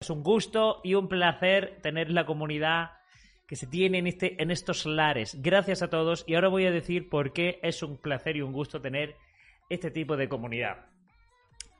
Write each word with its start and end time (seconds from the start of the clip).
Es 0.00 0.10
un 0.10 0.22
gusto 0.22 0.82
y 0.84 0.92
un 0.92 1.08
placer 1.08 1.78
tener 1.80 2.10
la 2.10 2.26
comunidad 2.26 2.90
que 3.46 3.56
se 3.56 3.66
tiene 3.66 3.98
en, 3.98 4.06
este, 4.06 4.42
en 4.42 4.50
estos 4.50 4.84
lares. 4.84 5.40
Gracias 5.40 5.80
a 5.82 5.88
todos 5.88 6.22
y 6.26 6.34
ahora 6.34 6.48
voy 6.48 6.66
a 6.66 6.70
decir 6.70 7.08
por 7.08 7.32
qué 7.32 7.58
es 7.62 7.82
un 7.82 7.96
placer 7.96 8.36
y 8.36 8.42
un 8.42 8.52
gusto 8.52 8.82
tener 8.82 9.16
este 9.70 9.90
tipo 9.90 10.18
de 10.18 10.28
comunidad. 10.28 10.84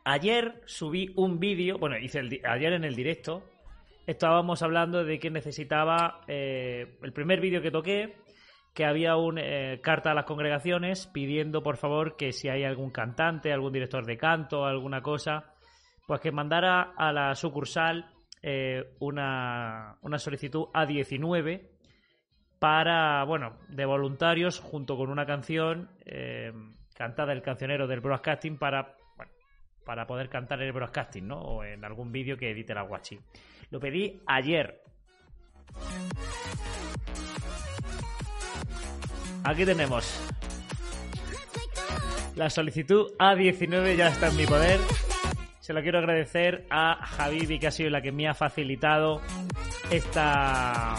Ayer 0.06 0.62
subí 0.64 1.12
un 1.16 1.38
vídeo, 1.40 1.76
bueno, 1.76 1.98
hice 1.98 2.20
el, 2.20 2.40
ayer 2.48 2.73
en 2.73 2.84
el 2.84 2.95
directo, 2.95 3.42
estábamos 4.06 4.62
hablando 4.62 5.04
de 5.04 5.18
que 5.18 5.30
necesitaba 5.30 6.23
eh, 6.26 6.96
el 7.02 7.12
primer 7.12 7.42
vídeo 7.42 7.60
que 7.60 7.70
toqué, 7.70 8.16
que 8.73 8.87
había 8.87 9.16
una 9.16 9.42
eh, 9.42 9.80
carta 9.82 10.12
a 10.12 10.14
las 10.14 10.24
congregaciones 10.24 11.06
pidiendo 11.06 11.62
por 11.62 11.76
favor 11.76 12.16
que 12.16 12.32
si 12.32 12.48
hay 12.48 12.64
algún 12.64 12.90
cantante, 12.90 13.52
algún 13.52 13.74
director 13.74 14.06
de 14.06 14.16
canto, 14.16 14.64
alguna 14.64 15.02
cosa, 15.02 15.52
pues 16.06 16.20
que 16.20 16.30
mandara 16.30 16.95
a 16.96 17.12
la 17.12 17.34
sucursal 17.34 18.15
eh, 18.42 18.95
una, 19.00 19.96
una 20.02 20.18
solicitud 20.18 20.66
A19 20.72 21.68
para, 22.59 23.24
bueno, 23.24 23.59
de 23.68 23.84
voluntarios 23.84 24.60
junto 24.60 24.96
con 24.96 25.10
una 25.10 25.26
canción 25.26 25.90
eh, 26.04 26.52
cantada 26.95 27.32
el 27.32 27.42
cancionero 27.42 27.87
del 27.87 28.01
broadcasting 28.01 28.59
para, 28.59 28.96
bueno, 29.16 29.32
para 29.84 30.07
poder 30.07 30.29
cantar 30.29 30.62
el 30.62 30.73
broadcasting, 30.73 31.26
¿no? 31.26 31.40
O 31.40 31.64
en 31.64 31.84
algún 31.84 32.12
vídeo 32.12 32.37
que 32.37 32.51
edite 32.51 32.74
la 32.74 32.82
Guachi. 32.82 33.18
Lo 33.70 33.80
pedí 33.80 34.20
ayer. 34.26 34.82
Aquí 39.45 39.64
tenemos. 39.64 40.20
La 42.34 42.51
solicitud 42.51 43.12
A19 43.18 43.96
ya 43.96 44.09
está 44.09 44.29
en 44.29 44.37
mi 44.37 44.46
poder. 44.46 44.79
Se 45.66 45.72
lo 45.72 45.82
quiero 45.82 45.98
agradecer 45.98 46.64
a 46.70 47.04
Javi, 47.04 47.59
que 47.59 47.66
ha 47.66 47.72
sido 47.72 47.90
la 47.90 48.00
que 48.00 48.12
me 48.12 48.28
ha 48.28 48.34
facilitado 48.34 49.20
esta, 49.90 50.95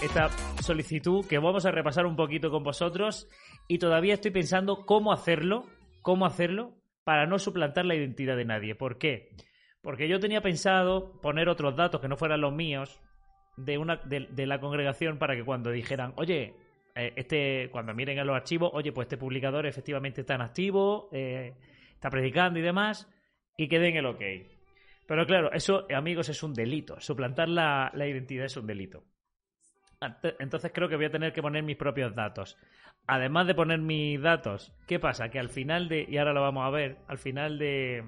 esta 0.00 0.28
solicitud 0.62 1.26
que 1.26 1.40
vamos 1.40 1.66
a 1.66 1.72
repasar 1.72 2.06
un 2.06 2.14
poquito 2.14 2.52
con 2.52 2.62
vosotros 2.62 3.28
y 3.66 3.78
todavía 3.78 4.14
estoy 4.14 4.30
pensando 4.30 4.86
cómo 4.86 5.12
hacerlo, 5.12 5.66
cómo 6.00 6.26
hacerlo 6.26 6.76
para 7.02 7.26
no 7.26 7.40
suplantar 7.40 7.84
la 7.84 7.96
identidad 7.96 8.36
de 8.36 8.44
nadie. 8.44 8.76
¿Por 8.76 8.98
qué? 8.98 9.30
Porque 9.80 10.06
yo 10.06 10.20
tenía 10.20 10.42
pensado 10.42 11.20
poner 11.20 11.48
otros 11.48 11.74
datos 11.74 12.00
que 12.00 12.06
no 12.06 12.16
fueran 12.16 12.40
los 12.40 12.54
míos 12.54 13.00
de, 13.56 13.78
una, 13.78 13.96
de, 13.96 14.46
la 14.46 14.60
congregación 14.60 15.18
para 15.18 15.34
que 15.34 15.42
cuando 15.42 15.72
dijeran, 15.72 16.12
oye, 16.14 16.54
eh, 16.94 17.14
este, 17.16 17.68
cuando 17.72 17.94
miren 17.94 18.20
a 18.20 18.24
los 18.24 18.36
archivos, 18.36 18.70
oye, 18.74 18.92
pues 18.92 19.06
este 19.06 19.16
publicador 19.16 19.66
efectivamente 19.66 20.20
está 20.20 20.36
en 20.36 20.42
activo, 20.42 21.08
eh, 21.10 21.54
está 21.96 22.10
predicando 22.10 22.60
y 22.60 22.62
demás, 22.62 23.08
y 23.56 23.68
que 23.68 23.78
den 23.78 23.96
el 23.96 24.06
ok. 24.06 24.22
Pero 25.06 25.26
claro, 25.26 25.52
eso, 25.52 25.86
amigos, 25.94 26.28
es 26.28 26.42
un 26.42 26.54
delito. 26.54 27.00
Suplantar 27.00 27.48
la, 27.48 27.90
la 27.94 28.06
identidad 28.06 28.46
es 28.46 28.56
un 28.56 28.66
delito. 28.66 29.04
Entonces 30.38 30.72
creo 30.74 30.88
que 30.88 30.96
voy 30.96 31.04
a 31.04 31.10
tener 31.10 31.32
que 31.32 31.42
poner 31.42 31.62
mis 31.62 31.76
propios 31.76 32.14
datos. 32.14 32.56
Además 33.06 33.46
de 33.46 33.54
poner 33.54 33.80
mis 33.80 34.20
datos, 34.20 34.72
¿qué 34.86 34.98
pasa? 34.98 35.28
Que 35.28 35.38
al 35.38 35.48
final 35.48 35.88
de, 35.88 36.06
y 36.08 36.18
ahora 36.18 36.32
lo 36.32 36.40
vamos 36.40 36.64
a 36.64 36.70
ver, 36.70 36.98
al 37.08 37.18
final 37.18 37.58
de, 37.58 38.04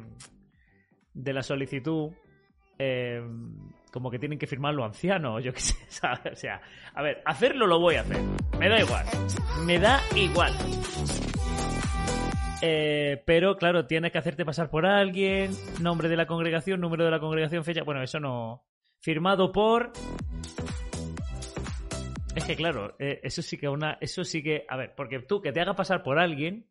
de 1.13 1.33
la 1.33 1.43
solicitud, 1.43 2.13
eh, 2.79 3.23
como 3.93 4.11
que 4.11 4.19
tienen 4.19 4.39
que 4.39 4.47
firmar 4.47 4.75
los 4.75 4.87
ancianos, 4.87 5.43
yo 5.43 5.53
qué 5.53 5.61
sé, 5.61 5.77
¿sabes? 5.89 6.33
O 6.33 6.37
sea, 6.37 6.61
a 6.95 7.03
ver, 7.03 7.23
hacerlo 7.25 7.67
lo 7.67 7.81
voy 7.81 7.97
a 7.97 8.03
hacer. 8.03 8.21
Me 8.59 8.69
da 8.69 8.81
igual. 8.81 9.07
Me 9.65 9.79
da 9.79 10.01
igual. 10.17 10.53
Eh, 12.67 13.23
pero 13.27 13.59
claro, 13.59 13.87
tienes 13.87 14.11
que 14.11 14.17
hacerte 14.17 14.43
pasar 14.43 14.71
por 14.71 14.87
alguien, 14.87 15.51
nombre 15.83 16.09
de 16.09 16.17
la 16.17 16.27
congregación, 16.27 16.81
número 16.81 17.05
de 17.05 17.11
la 17.11 17.21
congregación, 17.21 17.63
fecha. 17.63 17.83
Bueno, 17.83 18.03
eso 18.03 18.19
no. 18.19 18.65
Firmado 19.01 19.53
por. 19.53 19.93
Es 22.35 22.43
que 22.43 22.57
claro, 22.57 22.97
eh, 22.99 23.21
eso 23.23 23.43
sí 23.43 23.59
que 23.59 23.69
una. 23.69 23.99
Eso 24.01 24.25
sí 24.25 24.43
que. 24.43 24.65
A 24.67 24.79
ver, 24.79 24.95
porque 24.97 25.19
tú 25.21 25.43
que 25.43 25.53
te 25.53 25.61
hagas 25.61 25.77
pasar 25.77 26.03
por 26.03 26.19
alguien, 26.19 26.67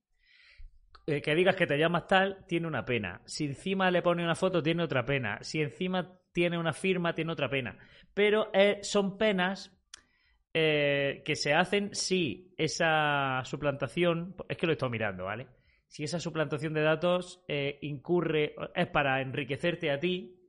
eh, 1.06 1.22
que 1.22 1.36
digas 1.36 1.56
que 1.56 1.68
te 1.68 1.78
llamas 1.78 2.08
tal, 2.08 2.44
tiene 2.48 2.66
una 2.66 2.86
pena. 2.86 3.22
Si 3.26 3.46
encima 3.46 3.92
le 3.92 4.02
pone 4.02 4.24
una 4.24 4.34
foto, 4.34 4.64
tiene 4.64 4.82
otra 4.82 5.06
pena. 5.06 5.38
Si 5.42 5.62
encima 5.62 6.12
tiene 6.32 6.58
una 6.58 6.74
firma, 6.74 7.14
tiene 7.14 7.34
otra 7.34 7.52
pena. 7.52 7.78
Pero 8.16 8.52
son 8.82 9.16
penas 9.20 9.72
que 10.52 11.36
se 11.36 11.54
hacen 11.54 11.94
si 11.94 12.52
esa 12.58 13.44
suplantación. 13.46 14.36
Es 14.50 14.58
que 14.58 14.66
lo 14.66 14.74
estoy 14.74 14.90
mirando, 14.90 15.26
¿vale? 15.26 15.46
Si 15.94 16.04
esa 16.04 16.20
suplantación 16.20 16.74
de 16.74 16.82
datos 16.82 17.44
eh, 17.48 17.78
incurre, 17.84 18.56
es 18.74 18.88
para 18.88 19.22
enriquecerte 19.22 19.92
a 19.92 20.00
ti 20.00 20.40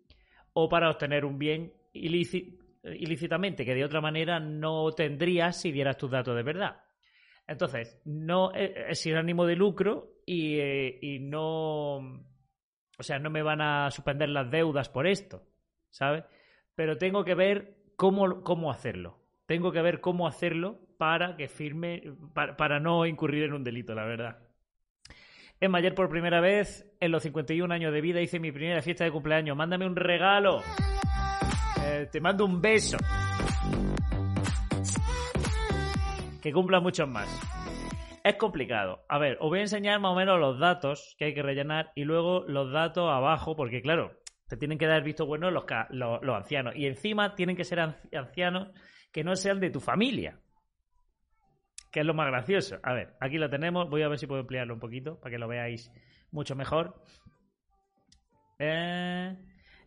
o 0.54 0.70
para 0.70 0.88
obtener 0.88 1.26
un 1.26 1.38
bien 1.38 1.70
ilícitamente 1.92 3.66
que 3.66 3.74
de 3.74 3.84
otra 3.84 4.00
manera 4.00 4.40
no 4.40 4.90
tendrías 4.92 5.60
si 5.60 5.70
dieras 5.70 5.98
tus 5.98 6.10
datos 6.10 6.34
de 6.34 6.42
verdad. 6.42 6.80
Entonces, 7.46 8.00
no 8.06 8.54
eh, 8.54 8.86
es 8.88 9.00
sin 9.00 9.16
ánimo 9.16 9.44
de 9.44 9.54
lucro 9.54 10.14
y, 10.24 10.60
eh, 10.60 10.98
y, 11.02 11.18
no. 11.18 11.96
O 11.96 13.02
sea, 13.02 13.18
no 13.18 13.28
me 13.28 13.42
van 13.42 13.60
a 13.60 13.90
suspender 13.90 14.30
las 14.30 14.50
deudas 14.50 14.88
por 14.88 15.06
esto, 15.06 15.42
¿sabes? 15.90 16.24
Pero 16.74 16.96
tengo 16.96 17.22
que 17.22 17.34
ver 17.34 17.76
cómo, 17.96 18.42
cómo 18.42 18.70
hacerlo. 18.70 19.18
Tengo 19.44 19.72
que 19.72 19.82
ver 19.82 20.00
cómo 20.00 20.26
hacerlo 20.26 20.80
para 20.96 21.36
que 21.36 21.48
firme, 21.48 22.02
para 22.32 22.80
no 22.80 23.04
incurrir 23.04 23.42
en 23.42 23.52
un 23.52 23.62
delito, 23.62 23.94
la 23.94 24.06
verdad. 24.06 24.43
Emma, 25.64 25.78
ayer 25.78 25.94
por 25.94 26.10
primera 26.10 26.42
vez 26.42 26.86
en 27.00 27.10
los 27.10 27.22
51 27.22 27.72
años 27.72 27.90
de 27.90 28.02
vida 28.02 28.20
hice 28.20 28.38
mi 28.38 28.52
primera 28.52 28.82
fiesta 28.82 29.04
de 29.04 29.10
cumpleaños. 29.10 29.56
Mándame 29.56 29.86
un 29.86 29.96
regalo. 29.96 30.60
Eh, 31.82 32.06
te 32.12 32.20
mando 32.20 32.44
un 32.44 32.60
beso. 32.60 32.98
Que 36.42 36.52
cumpla 36.52 36.80
muchos 36.80 37.08
más. 37.08 37.26
Es 38.22 38.36
complicado. 38.36 39.06
A 39.08 39.16
ver, 39.18 39.38
os 39.40 39.48
voy 39.48 39.60
a 39.60 39.62
enseñar 39.62 40.00
más 40.00 40.12
o 40.12 40.14
menos 40.14 40.38
los 40.38 40.58
datos 40.58 41.14
que 41.18 41.24
hay 41.24 41.34
que 41.34 41.42
rellenar 41.42 41.92
y 41.94 42.04
luego 42.04 42.44
los 42.46 42.70
datos 42.70 43.10
abajo, 43.10 43.56
porque 43.56 43.80
claro, 43.80 44.20
te 44.46 44.58
tienen 44.58 44.76
que 44.76 44.86
dar 44.86 45.02
visto 45.02 45.24
bueno 45.24 45.50
los, 45.50 45.64
los 45.90 46.36
ancianos. 46.36 46.76
Y 46.76 46.86
encima 46.86 47.34
tienen 47.34 47.56
que 47.56 47.64
ser 47.64 47.80
ancianos 47.80 48.68
que 49.10 49.24
no 49.24 49.34
sean 49.34 49.60
de 49.60 49.70
tu 49.70 49.80
familia 49.80 50.43
que 51.94 52.00
es 52.00 52.06
lo 52.06 52.12
más 52.12 52.26
gracioso. 52.26 52.80
A 52.82 52.92
ver, 52.92 53.14
aquí 53.20 53.38
lo 53.38 53.48
tenemos. 53.48 53.88
Voy 53.88 54.02
a 54.02 54.08
ver 54.08 54.18
si 54.18 54.26
puedo 54.26 54.40
ampliarlo 54.40 54.74
un 54.74 54.80
poquito 54.80 55.20
para 55.20 55.30
que 55.30 55.38
lo 55.38 55.46
veáis 55.46 55.92
mucho 56.32 56.56
mejor. 56.56 57.00
Eh, 58.58 59.32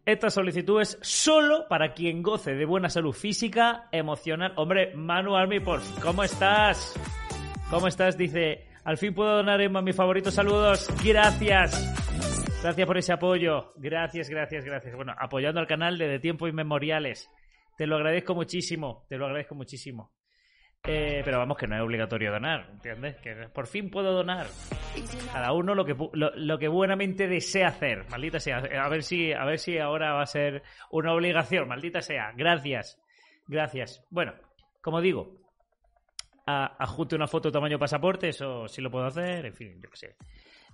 esta 0.05 0.29
solicitud 0.29 0.79
es 0.79 0.97
solo 1.01 1.67
para 1.67 1.93
quien 1.93 2.23
goce 2.23 2.55
de 2.55 2.63
buena 2.63 2.87
salud 2.87 3.11
física, 3.11 3.89
emocional. 3.91 4.53
Hombre, 4.55 4.95
Manu 4.95 5.35
Army, 5.35 5.59
por 5.59 5.81
¿cómo 6.01 6.23
estás? 6.23 6.97
¿Cómo 7.69 7.89
estás? 7.89 8.17
Dice, 8.17 8.69
al 8.85 8.97
fin 8.97 9.13
puedo 9.13 9.35
donar 9.35 9.59
en 9.59 9.83
mis 9.83 9.95
favoritos 9.95 10.33
saludos. 10.33 10.87
Gracias. 11.03 11.93
Gracias 12.63 12.87
por 12.87 12.97
ese 12.97 13.11
apoyo. 13.11 13.73
Gracias, 13.75 14.29
gracias, 14.29 14.63
gracias. 14.63 14.95
Bueno, 14.95 15.13
apoyando 15.19 15.59
al 15.59 15.67
canal 15.67 15.97
desde 15.97 16.19
tiempos 16.19 16.47
inmemoriales. 16.47 17.29
Te 17.77 17.85
lo 17.85 17.97
agradezco 17.97 18.33
muchísimo. 18.33 19.05
Te 19.09 19.17
lo 19.17 19.25
agradezco 19.25 19.55
muchísimo. 19.55 20.16
Eh, 20.83 21.21
pero 21.25 21.39
vamos, 21.39 21.57
que 21.57 21.67
no 21.67 21.75
es 21.75 21.81
obligatorio 21.81 22.31
donar, 22.31 22.69
¿entiendes? 22.71 23.17
Que 23.17 23.49
por 23.53 23.67
fin 23.67 23.89
puedo 23.89 24.13
donar. 24.13 24.47
Cada 25.33 25.51
uno 25.51 25.75
lo 25.75 25.83
que, 25.83 25.95
lo, 26.13 26.59
que 26.59 26.67
buenamente 26.69 27.27
desea 27.27 27.67
hacer, 27.67 28.05
maldita 28.09 28.39
sea. 28.39 28.57
A 28.57 28.87
ver, 28.87 29.03
si, 29.03 29.33
a 29.33 29.43
ver 29.43 29.59
si 29.59 29.77
ahora 29.77 30.13
va 30.13 30.21
a 30.21 30.27
ser 30.27 30.63
una 30.91 31.13
obligación, 31.13 31.67
maldita 31.67 32.01
sea. 32.01 32.31
Gracias, 32.37 33.01
gracias. 33.47 34.05
Bueno, 34.09 34.33
como 34.81 35.01
digo, 35.01 35.37
ajuste 36.47 37.15
una 37.15 37.27
foto 37.27 37.51
tamaño 37.51 37.77
pasaporte, 37.77 38.29
eso 38.29 38.67
sí 38.67 38.81
lo 38.81 38.89
puedo 38.89 39.05
hacer, 39.05 39.45
en 39.45 39.53
fin, 39.53 39.81
yo 39.81 39.89
qué 39.89 39.97
sé. 39.97 40.15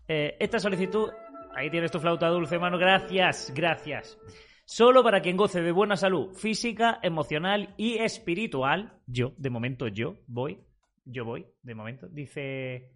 Eh, 0.08 0.38
esta 0.40 0.60
solicitud, 0.60 1.10
ahí 1.56 1.70
tienes 1.70 1.92
tu 1.92 2.00
flauta 2.00 2.28
dulce, 2.28 2.60
mano, 2.60 2.78
gracias, 2.78 3.52
gracias. 3.56 4.18
Solo 4.66 5.04
para 5.04 5.22
quien 5.22 5.38
goce 5.38 5.62
de 5.62 5.72
buena 5.72 5.98
salud 5.98 6.34
física, 6.34 7.00
emocional 7.04 7.74
y 7.78 7.98
espiritual. 7.98 9.02
Yo, 9.08 9.34
de 9.38 9.50
momento, 9.50 9.88
yo 9.88 10.16
voy. 10.28 10.60
Yo 11.06 11.26
voy, 11.26 11.46
de 11.62 11.76
momento. 11.76 12.08
Dice. 12.10 12.92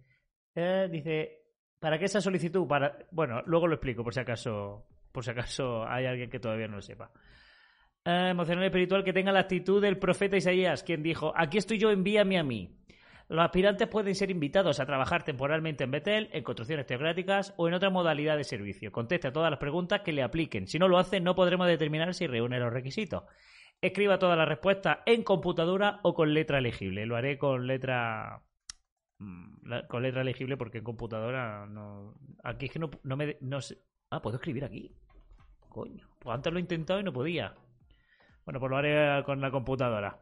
Eh, 0.54 0.88
dice. 0.90 1.42
¿Para 1.78 1.98
qué 1.98 2.06
esa 2.06 2.20
solicitud? 2.20 2.66
Para. 2.66 2.98
Bueno, 3.12 3.42
luego 3.46 3.66
lo 3.66 3.74
explico 3.74 4.02
por 4.02 4.14
si 4.14 4.20
acaso. 4.20 4.86
Por 5.12 5.24
si 5.24 5.30
acaso 5.30 5.86
hay 5.86 6.06
alguien 6.06 6.30
que 6.30 6.40
todavía 6.40 6.68
no 6.68 6.76
lo 6.76 6.82
sepa. 6.82 7.10
eh, 8.04 8.28
emocional 8.30 8.64
y 8.64 8.66
espiritual 8.68 9.04
que 9.04 9.12
tenga 9.12 9.32
la 9.32 9.40
actitud 9.40 9.82
del 9.82 9.98
profeta 9.98 10.36
Isaías, 10.36 10.82
quien 10.82 11.02
dijo, 11.02 11.32
aquí 11.36 11.58
estoy 11.58 11.78
yo, 11.78 11.90
envíame 11.90 12.38
a 12.38 12.42
mí. 12.44 12.76
Los 13.28 13.44
aspirantes 13.44 13.88
pueden 13.88 14.14
ser 14.14 14.30
invitados 14.30 14.80
a 14.80 14.86
trabajar 14.86 15.22
temporalmente 15.22 15.84
en 15.84 15.90
Betel, 15.90 16.30
en 16.32 16.42
construcciones 16.42 16.86
teocráticas 16.86 17.52
o 17.58 17.68
en 17.68 17.74
otra 17.74 17.90
modalidad 17.90 18.38
de 18.38 18.44
servicio. 18.44 18.90
Conteste 18.90 19.28
a 19.28 19.32
todas 19.32 19.50
las 19.50 19.60
preguntas 19.60 20.00
que 20.00 20.12
le 20.12 20.22
apliquen. 20.22 20.66
Si 20.66 20.78
no 20.78 20.88
lo 20.88 20.96
hace, 20.98 21.20
no 21.20 21.34
podremos 21.34 21.66
determinar 21.66 22.14
si 22.14 22.26
reúne 22.26 22.58
los 22.58 22.72
requisitos. 22.72 23.24
Escriba 23.82 24.18
todas 24.18 24.38
las 24.38 24.48
respuestas 24.48 25.00
en 25.04 25.22
computadora 25.24 26.00
o 26.04 26.14
con 26.14 26.32
letra 26.32 26.62
legible. 26.62 27.04
Lo 27.04 27.16
haré 27.16 27.36
con 27.36 27.66
letra 27.66 28.42
mm, 29.18 29.86
con 29.88 30.02
letra 30.02 30.24
legible 30.24 30.56
porque 30.56 30.78
en 30.78 30.84
computadora 30.84 31.66
no 31.66 32.14
aquí 32.42 32.66
es 32.66 32.72
que 32.72 32.78
no, 32.78 32.90
no 33.02 33.16
me 33.16 33.36
no 33.42 33.60
sé. 33.60 33.78
Ah, 34.10 34.22
puedo 34.22 34.36
escribir 34.36 34.64
aquí. 34.64 34.96
Coño, 35.68 36.08
pues 36.18 36.34
antes 36.34 36.50
lo 36.50 36.58
he 36.58 36.62
intentado 36.62 36.98
y 36.98 37.04
no 37.04 37.12
podía. 37.12 37.54
Bueno, 38.46 38.58
pues 38.58 38.70
lo 38.70 38.78
haré 38.78 39.22
con 39.24 39.42
la 39.42 39.50
computadora. 39.50 40.18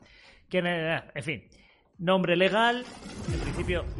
¿Quién 0.49 0.67
es? 0.67 1.05
En 1.14 1.23
fin. 1.23 1.49
Nombre 1.98 2.37
legal. 2.37 2.84
En 3.32 3.40
principio. 3.40 3.84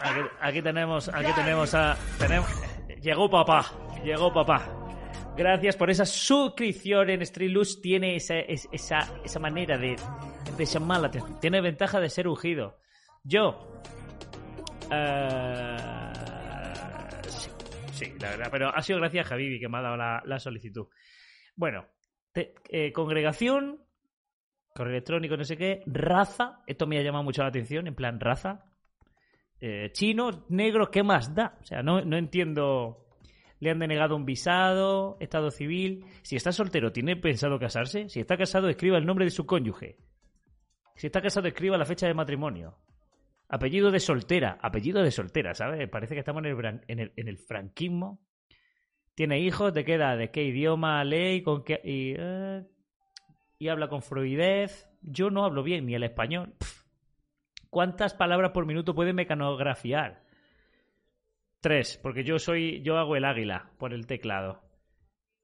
Aquí, 0.00 0.20
aquí 0.40 0.62
tenemos, 0.62 1.08
aquí 1.08 1.30
tenemos 1.34 1.74
a. 1.74 1.96
Tenemos, 2.18 2.48
llegó 3.02 3.28
papá. 3.30 3.66
Llegó 4.04 4.32
papá. 4.32 4.66
Gracias 5.36 5.76
por 5.76 5.90
esa 5.90 6.04
suscripción 6.06 7.10
en 7.10 7.24
Streamlux. 7.24 7.80
Tiene 7.80 8.16
esa, 8.16 8.36
esa, 8.38 9.00
esa 9.24 9.38
manera 9.38 9.76
de, 9.78 9.96
de 10.56 10.64
llamar 10.64 11.00
la 11.00 11.06
atención. 11.08 11.38
Tiene 11.40 11.60
ventaja 11.60 12.00
de 12.00 12.08
ser 12.10 12.26
ungido. 12.28 12.78
Yo. 13.22 13.80
eh, 14.90 15.76
sí, 17.28 17.50
sí, 17.92 18.14
la 18.18 18.30
verdad. 18.30 18.48
Pero 18.50 18.74
ha 18.74 18.82
sido 18.82 18.98
gracias 18.98 19.26
a 19.26 19.28
Javibi 19.30 19.60
que 19.60 19.68
me 19.68 19.78
ha 19.78 19.82
dado 19.82 19.96
la, 19.96 20.22
la 20.24 20.38
solicitud. 20.38 20.86
Bueno, 21.54 21.86
te- 22.32 22.54
eh, 22.70 22.92
congregación, 22.92 23.84
correo 24.74 24.92
electrónico, 24.92 25.36
no 25.36 25.44
sé 25.44 25.56
qué, 25.56 25.82
raza. 25.86 26.60
Esto 26.66 26.86
me 26.86 26.98
ha 26.98 27.02
llamado 27.02 27.24
mucho 27.24 27.42
la 27.42 27.48
atención, 27.48 27.86
en 27.86 27.94
plan 27.94 28.20
raza. 28.20 28.64
Eh, 29.60 29.90
chino, 29.92 30.44
negro, 30.48 30.90
¿qué 30.90 31.02
más 31.02 31.34
da? 31.34 31.56
O 31.60 31.64
sea, 31.64 31.82
no, 31.82 32.02
no 32.02 32.16
entiendo. 32.16 32.98
Le 33.60 33.70
han 33.70 33.78
denegado 33.78 34.16
un 34.16 34.24
visado, 34.24 35.16
estado 35.20 35.50
civil. 35.50 36.04
Si 36.22 36.34
está 36.34 36.50
soltero, 36.50 36.90
¿tiene 36.90 37.16
pensado 37.16 37.58
casarse? 37.60 38.08
Si 38.08 38.18
está 38.18 38.36
casado, 38.36 38.68
escriba 38.68 38.98
el 38.98 39.06
nombre 39.06 39.24
de 39.24 39.30
su 39.30 39.46
cónyuge. 39.46 39.98
Si 40.96 41.06
está 41.06 41.22
casado, 41.22 41.46
escriba 41.46 41.78
la 41.78 41.84
fecha 41.84 42.08
de 42.08 42.14
matrimonio. 42.14 42.76
Apellido 43.48 43.90
de 43.92 44.00
soltera, 44.00 44.58
apellido 44.60 45.02
de 45.02 45.12
soltera, 45.12 45.54
¿sabes? 45.54 45.88
Parece 45.88 46.14
que 46.14 46.20
estamos 46.20 46.42
en 46.44 46.50
el, 46.50 46.80
en 46.88 46.98
el, 46.98 47.12
en 47.14 47.28
el 47.28 47.38
franquismo. 47.38 48.20
¿Tiene 49.14 49.38
hijos? 49.40 49.72
¿De 49.74 49.84
qué 49.84 49.94
edad? 49.94 50.18
¿De 50.18 50.30
qué 50.30 50.42
idioma 50.42 51.04
lee? 51.04 51.42
¿Con 51.42 51.62
qué? 51.62 51.80
Y, 51.84 52.14
eh, 52.18 52.64
y 53.62 53.68
habla 53.68 53.88
con 53.88 54.02
fluidez. 54.02 54.88
Yo 55.02 55.30
no 55.30 55.44
hablo 55.44 55.62
bien 55.62 55.86
ni 55.86 55.94
el 55.94 56.02
español. 56.02 56.54
¿Cuántas 57.70 58.12
palabras 58.12 58.50
por 58.50 58.66
minuto 58.66 58.92
puede 58.92 59.12
mecanografiar? 59.12 60.24
Tres, 61.60 61.96
porque 62.02 62.24
yo 62.24 62.40
soy, 62.40 62.82
yo 62.82 62.98
hago 62.98 63.14
el 63.14 63.24
águila 63.24 63.70
por 63.78 63.94
el 63.94 64.08
teclado. 64.08 64.62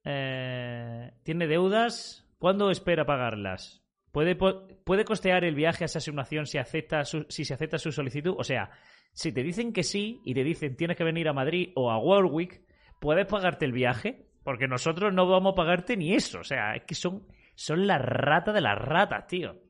Eh, 0.04 1.12
¿Tiene 1.22 1.46
deudas? 1.46 2.28
¿Cuándo 2.38 2.72
espera 2.72 3.06
pagarlas? 3.06 3.84
¿Puede, 4.10 4.34
¿Puede 4.34 5.04
costear 5.04 5.44
el 5.44 5.54
viaje 5.54 5.84
a 5.84 5.86
esa 5.86 5.98
asignación 5.98 6.46
si, 6.46 6.58
acepta 6.58 7.04
su- 7.04 7.26
si 7.28 7.44
se 7.44 7.54
acepta 7.54 7.78
su 7.78 7.92
solicitud? 7.92 8.34
O 8.36 8.42
sea, 8.42 8.70
si 9.12 9.30
te 9.32 9.44
dicen 9.44 9.72
que 9.72 9.84
sí 9.84 10.20
y 10.24 10.34
te 10.34 10.42
dicen 10.42 10.76
tienes 10.76 10.96
que 10.96 11.04
venir 11.04 11.28
a 11.28 11.32
Madrid 11.32 11.70
o 11.76 11.92
a 11.92 11.98
Warwick, 11.98 12.62
¿puedes 13.00 13.26
pagarte 13.26 13.64
el 13.64 13.72
viaje? 13.72 14.26
Porque 14.42 14.66
nosotros 14.66 15.14
no 15.14 15.28
vamos 15.28 15.52
a 15.52 15.56
pagarte 15.56 15.96
ni 15.96 16.14
eso. 16.14 16.40
O 16.40 16.44
sea, 16.44 16.74
es 16.74 16.82
que 16.84 16.94
son, 16.96 17.22
son 17.58 17.88
la 17.88 17.98
rata 17.98 18.52
de 18.52 18.60
las 18.60 18.78
ratas, 18.78 19.26
tío. 19.26 19.60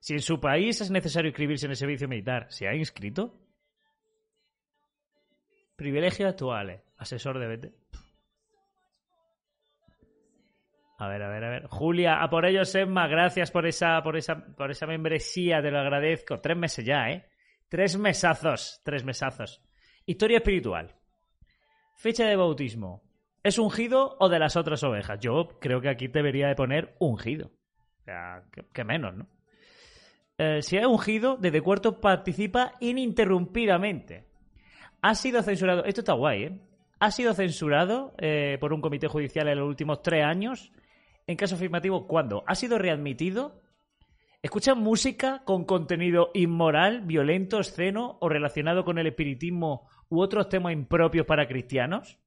Si 0.00 0.14
en 0.14 0.20
su 0.20 0.40
país 0.40 0.80
es 0.80 0.90
necesario 0.90 1.28
inscribirse 1.28 1.66
en 1.66 1.70
el 1.70 1.76
servicio 1.76 2.08
militar, 2.08 2.46
¿se 2.50 2.66
ha 2.66 2.74
inscrito? 2.74 3.38
Privilegios 5.76 6.28
actuales. 6.28 6.82
Asesor 6.96 7.38
de 7.38 7.56
BT. 7.56 7.74
A 10.98 11.06
ver, 11.06 11.22
a 11.22 11.28
ver, 11.28 11.44
a 11.44 11.50
ver. 11.50 11.66
Julia, 11.68 12.20
a 12.20 12.28
por 12.28 12.44
ello, 12.44 12.62
Emma, 12.74 13.06
gracias 13.06 13.52
por 13.52 13.64
esa, 13.68 14.02
por 14.02 14.16
esa, 14.16 14.44
por 14.44 14.72
esa 14.72 14.88
membresía, 14.88 15.62
te 15.62 15.70
lo 15.70 15.78
agradezco. 15.78 16.40
Tres 16.40 16.56
meses 16.56 16.84
ya, 16.84 17.10
¿eh? 17.10 17.30
Tres 17.68 17.96
mesazos, 17.96 18.82
tres 18.84 19.04
mesazos. 19.04 19.62
Historia 20.04 20.38
espiritual. 20.38 20.96
Fecha 21.94 22.26
de 22.26 22.34
bautismo. 22.34 23.09
¿Es 23.42 23.58
ungido 23.58 24.16
o 24.18 24.28
de 24.28 24.38
las 24.38 24.56
otras 24.56 24.82
ovejas? 24.82 25.18
Yo 25.20 25.58
creo 25.60 25.80
que 25.80 25.88
aquí 25.88 26.08
debería 26.08 26.48
de 26.48 26.54
poner 26.54 26.94
ungido. 26.98 27.50
O 28.00 28.04
sea, 28.04 28.44
que, 28.72 28.84
menos, 28.84 29.16
¿no? 29.16 29.26
Eh, 30.36 30.62
si 30.62 30.76
es 30.76 30.86
ungido, 30.86 31.36
desde 31.38 31.62
cuarto 31.62 32.00
participa 32.00 32.72
ininterrumpidamente. 32.80 34.26
Ha 35.02 35.14
sido 35.14 35.42
censurado. 35.42 35.84
Esto 35.84 36.02
está 36.02 36.12
guay, 36.12 36.42
¿eh? 36.44 36.60
Ha 36.98 37.10
sido 37.10 37.32
censurado 37.32 38.14
eh, 38.18 38.58
por 38.60 38.74
un 38.74 38.82
comité 38.82 39.08
judicial 39.08 39.48
en 39.48 39.58
los 39.58 39.68
últimos 39.68 40.02
tres 40.02 40.24
años. 40.24 40.70
En 41.26 41.36
caso 41.36 41.54
afirmativo, 41.54 42.06
¿cuándo? 42.06 42.44
Ha 42.46 42.54
sido 42.54 42.78
readmitido. 42.78 43.62
¿Escucha 44.42 44.74
música 44.74 45.42
con 45.44 45.64
contenido 45.64 46.30
inmoral, 46.34 47.02
violento, 47.02 47.58
obsceno 47.58 48.18
o 48.20 48.28
relacionado 48.28 48.84
con 48.84 48.98
el 48.98 49.06
espiritismo 49.06 49.88
u 50.08 50.20
otros 50.20 50.48
temas 50.48 50.72
impropios 50.72 51.26
para 51.26 51.46
cristianos? 51.46 52.18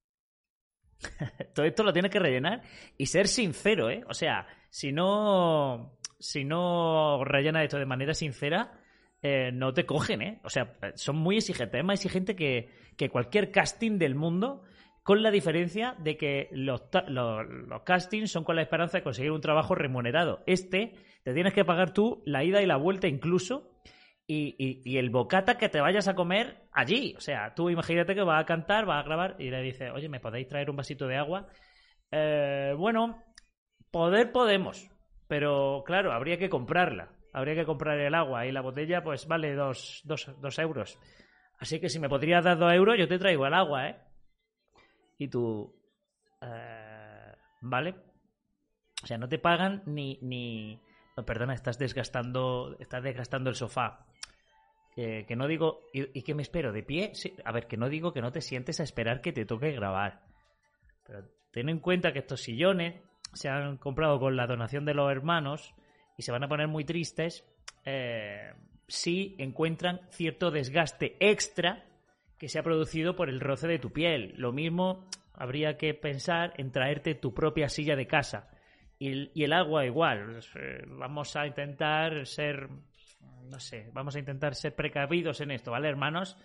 Todo 1.53 1.65
esto 1.65 1.83
lo 1.83 1.93
tienes 1.93 2.11
que 2.11 2.19
rellenar 2.19 2.61
y 2.97 3.05
ser 3.07 3.27
sincero, 3.27 3.89
¿eh? 3.89 4.03
O 4.07 4.13
sea, 4.13 4.47
si 4.69 4.91
no, 4.91 5.97
si 6.19 6.43
no 6.43 7.23
rellenas 7.23 7.63
esto 7.63 7.77
de 7.77 7.85
manera 7.85 8.13
sincera, 8.13 8.79
eh, 9.21 9.51
no 9.53 9.73
te 9.73 9.85
cogen, 9.85 10.21
¿eh? 10.21 10.39
O 10.43 10.49
sea, 10.49 10.75
son 10.95 11.15
muy 11.17 11.37
exigentes. 11.37 11.79
Es 11.79 11.85
más 11.85 11.99
exigente 11.99 12.35
que, 12.35 12.69
que 12.97 13.09
cualquier 13.09 13.51
casting 13.51 13.97
del 13.97 14.15
mundo, 14.15 14.63
con 15.03 15.21
la 15.21 15.31
diferencia 15.31 15.95
de 15.99 16.17
que 16.17 16.49
los, 16.51 16.83
los, 17.07 17.45
los 17.47 17.81
castings 17.83 18.31
son 18.31 18.43
con 18.43 18.55
la 18.55 18.61
esperanza 18.61 18.97
de 18.97 19.03
conseguir 19.03 19.31
un 19.31 19.41
trabajo 19.41 19.75
remunerado. 19.75 20.43
Este, 20.45 20.95
te 21.23 21.33
tienes 21.33 21.53
que 21.53 21.65
pagar 21.65 21.93
tú 21.93 22.21
la 22.25 22.43
ida 22.43 22.61
y 22.61 22.65
la 22.65 22.77
vuelta 22.77 23.07
incluso. 23.07 23.69
Y, 24.25 24.55
y- 24.85 24.97
el 24.97 25.09
bocata 25.09 25.57
que 25.57 25.67
te 25.69 25.81
vayas 25.81 26.07
a 26.07 26.15
comer 26.15 26.67
allí. 26.71 27.13
O 27.17 27.19
sea, 27.19 27.53
tú 27.53 27.69
imagínate 27.69 28.15
que 28.15 28.21
vas 28.23 28.41
a 28.41 28.45
cantar, 28.45 28.85
vas 28.85 29.01
a 29.01 29.05
grabar 29.07 29.35
y 29.37 29.49
le 29.49 29.61
dices, 29.61 29.91
oye, 29.93 30.07
¿me 30.07 30.21
podéis 30.21 30.47
traer 30.47 30.69
un 30.69 30.77
vasito 30.77 31.07
de 31.07 31.17
agua? 31.17 31.47
Eh, 32.11 32.73
bueno, 32.77 33.21
poder 33.91 34.31
podemos, 34.31 34.89
pero 35.27 35.83
claro, 35.85 36.13
habría 36.13 36.37
que 36.37 36.49
comprarla. 36.49 37.11
Habría 37.33 37.55
que 37.55 37.65
comprar 37.65 37.99
el 37.99 38.13
agua 38.15 38.45
y 38.45 38.51
la 38.51 38.61
botella 38.61 39.03
pues 39.03 39.27
vale 39.27 39.55
dos, 39.55 40.01
dos, 40.05 40.31
dos 40.39 40.59
euros. 40.59 40.99
Así 41.59 41.79
que 41.79 41.89
si 41.89 41.99
me 41.99 42.07
podrías 42.09 42.43
dar 42.43 42.57
dos 42.57 42.71
euros, 42.73 42.97
yo 42.97 43.07
te 43.07 43.19
traigo 43.19 43.45
el 43.47 43.53
agua, 43.53 43.89
¿eh? 43.89 43.97
Y 45.17 45.27
tú... 45.27 45.75
eh, 46.41 47.33
¿Vale? 47.61 47.95
O 49.03 49.07
sea, 49.07 49.17
no 49.17 49.27
te 49.27 49.39
pagan 49.39 49.83
ni... 49.85 50.19
ni... 50.21 50.79
no, 51.17 51.25
perdona, 51.25 51.53
estás 51.53 51.77
desgastando, 51.77 52.75
estás 52.79 53.03
desgastando 53.03 53.49
el 53.49 53.55
sofá. 53.55 54.05
Que, 54.95 55.25
que 55.27 55.35
no 55.35 55.47
digo... 55.47 55.81
¿y, 55.93 56.19
y 56.19 56.21
qué 56.23 56.35
me 56.35 56.43
espero? 56.43 56.71
¿De 56.71 56.83
pie? 56.83 57.13
A 57.45 57.51
ver, 57.51 57.67
que 57.67 57.77
no 57.77 57.89
digo 57.89 58.13
que 58.13 58.21
no 58.21 58.31
te 58.31 58.41
sientes 58.41 58.79
a 58.79 58.83
esperar 58.83 59.21
que 59.21 59.33
te 59.33 59.45
toque 59.45 59.71
grabar. 59.71 60.21
Pero 61.05 61.25
ten 61.51 61.69
en 61.69 61.79
cuenta 61.79 62.13
que 62.13 62.19
estos 62.19 62.41
sillones 62.41 63.01
se 63.33 63.49
han 63.49 63.77
comprado 63.77 64.19
con 64.19 64.35
la 64.35 64.47
donación 64.47 64.85
de 64.85 64.93
los 64.93 65.11
hermanos 65.11 65.73
y 66.17 66.21
se 66.21 66.31
van 66.31 66.43
a 66.43 66.47
poner 66.47 66.67
muy 66.67 66.85
tristes 66.85 67.43
eh, 67.85 68.53
si 68.87 69.35
encuentran 69.39 70.01
cierto 70.11 70.51
desgaste 70.51 71.17
extra 71.19 71.85
que 72.37 72.49
se 72.49 72.59
ha 72.59 72.63
producido 72.63 73.15
por 73.15 73.29
el 73.29 73.39
roce 73.39 73.67
de 73.67 73.79
tu 73.79 73.91
piel. 73.91 74.33
Lo 74.37 74.51
mismo 74.51 75.07
habría 75.33 75.77
que 75.77 75.93
pensar 75.93 76.53
en 76.57 76.71
traerte 76.71 77.15
tu 77.15 77.33
propia 77.33 77.69
silla 77.69 77.95
de 77.95 78.07
casa. 78.07 78.49
Y 78.99 79.43
el, 79.43 79.53
agua 79.53 79.85
igual. 79.85 80.39
Eh, 80.55 80.83
Vamos 80.87 81.35
a 81.35 81.47
intentar 81.47 82.25
ser, 82.25 82.69
no 83.49 83.59
sé, 83.59 83.89
vamos 83.93 84.15
a 84.15 84.19
intentar 84.19 84.55
ser 84.55 84.75
precavidos 84.75 85.41
en 85.41 85.51
esto, 85.51 85.71
¿vale, 85.71 85.89
hermanos? 85.89 86.37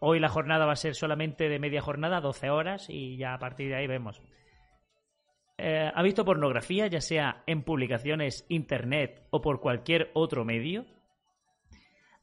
Hoy 0.00 0.20
la 0.20 0.28
jornada 0.28 0.66
va 0.66 0.72
a 0.72 0.76
ser 0.76 0.94
solamente 0.94 1.48
de 1.48 1.58
media 1.58 1.80
jornada, 1.80 2.20
12 2.20 2.50
horas, 2.50 2.86
y 2.88 3.16
ya 3.16 3.34
a 3.34 3.38
partir 3.38 3.68
de 3.68 3.76
ahí 3.76 3.86
vemos. 3.86 4.22
Eh, 5.58 5.90
¿Ha 5.92 6.02
visto 6.02 6.24
pornografía, 6.24 6.86
ya 6.86 7.00
sea 7.00 7.42
en 7.46 7.62
publicaciones, 7.62 8.46
internet 8.48 9.26
o 9.30 9.40
por 9.40 9.60
cualquier 9.60 10.10
otro 10.14 10.44
medio? 10.44 10.86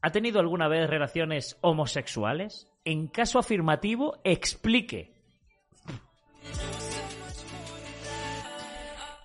¿Ha 0.01 0.11
tenido 0.11 0.39
alguna 0.39 0.67
vez 0.67 0.89
relaciones 0.89 1.57
homosexuales? 1.61 2.71
En 2.85 3.07
caso 3.07 3.39
afirmativo, 3.39 4.21
explique. 4.23 5.14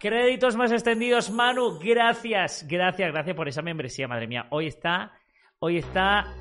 Créditos 0.00 0.56
más 0.56 0.72
extendidos, 0.72 1.30
Manu. 1.30 1.78
Gracias, 1.78 2.66
gracias, 2.66 3.12
gracias 3.12 3.36
por 3.36 3.48
esa 3.48 3.60
membresía, 3.60 4.08
madre 4.08 4.26
mía. 4.26 4.46
Hoy 4.48 4.66
está, 4.66 5.12
hoy 5.58 5.76
está. 5.76 6.34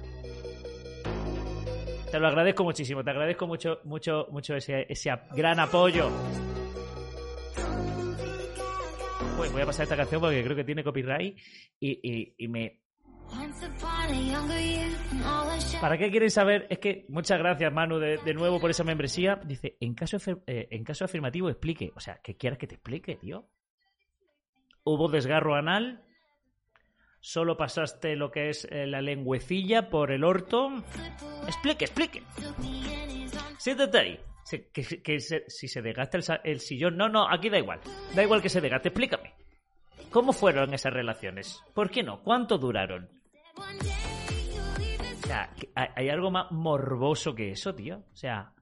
Te 2.10 2.20
lo 2.22 2.28
agradezco 2.30 2.64
muchísimo, 2.64 3.04
te 3.04 3.10
agradezco 3.10 3.48
mucho, 3.48 3.82
mucho, 3.84 4.28
mucho 4.32 4.56
ese, 4.56 4.86
ese 4.88 5.12
gran 5.36 5.60
apoyo. 5.60 6.10
Uy, 9.38 9.50
voy 9.50 9.62
a 9.62 9.66
pasar 9.66 9.84
esta 9.84 9.98
canción 9.98 10.22
porque 10.22 10.42
creo 10.42 10.56
que 10.56 10.64
tiene 10.64 10.82
copyright 10.82 11.38
y, 11.82 12.00
y, 12.02 12.36
y 12.38 12.48
me, 12.48 12.80
¿Para 15.82 15.98
qué 15.98 16.12
quieren 16.12 16.30
saber? 16.30 16.68
Es 16.70 16.80
que 16.80 17.06
muchas 17.10 17.40
gracias, 17.40 17.72
Manu, 17.72 18.00
de, 18.00 18.18
de 18.18 18.34
nuevo 18.34 18.60
por 18.60 18.70
esa 18.70 18.84
membresía. 18.84 19.40
Dice, 19.44 19.78
en 19.80 19.94
caso, 19.94 20.18
eh, 20.48 20.68
en 20.72 20.84
caso 20.84 21.06
afirmativo, 21.06 21.50
explique. 21.50 21.92
O 21.96 22.00
sea, 22.00 22.20
¿qué 22.24 22.36
quieres 22.36 22.60
que 22.60 22.68
te 22.68 22.76
explique, 22.76 23.16
tío? 23.16 23.48
¿Hubo 24.84 25.08
desgarro 25.10 25.56
anal? 25.56 26.04
¿Solo 27.22 27.58
pasaste 27.58 28.16
lo 28.16 28.32
que 28.32 28.50
es 28.50 28.66
eh, 28.72 28.88
la 28.88 29.02
lengüecilla 29.02 29.90
por 29.90 30.12
el 30.12 30.24
orto? 30.24 30.72
Explique, 31.46 31.86
explique. 31.86 32.24
Siéntate 33.58 33.98
ahí. 33.98 34.20
que, 34.74 35.20
si 35.48 35.68
se 35.68 35.82
desgasta 35.82 36.18
el, 36.18 36.24
el 36.44 36.60
sillón. 36.62 36.98
No, 36.98 37.10
no, 37.10 37.30
aquí 37.30 37.50
da 37.50 37.60
igual. 37.60 37.82
Da 38.16 38.24
igual 38.24 38.42
que 38.42 38.50
se 38.50 38.62
desgaste. 38.62 38.90
Explícame. 38.90 39.34
¿Cómo 40.12 40.34
fueron 40.34 40.74
esas 40.74 40.94
relaciones? 40.94 41.62
¿Por 41.74 41.92
qué 41.92 42.02
no? 42.02 42.24
¿Cuánto 42.24 42.58
duraron? 42.58 43.19
O 43.60 45.28
sea, 45.28 45.54
hay 45.76 46.10
algo 46.10 46.32
más 46.32 46.52
morboso 46.52 47.36
que 47.36 47.52
eso, 47.52 47.76
tío. 47.76 48.04
O 48.12 48.16
sea, 48.16 48.54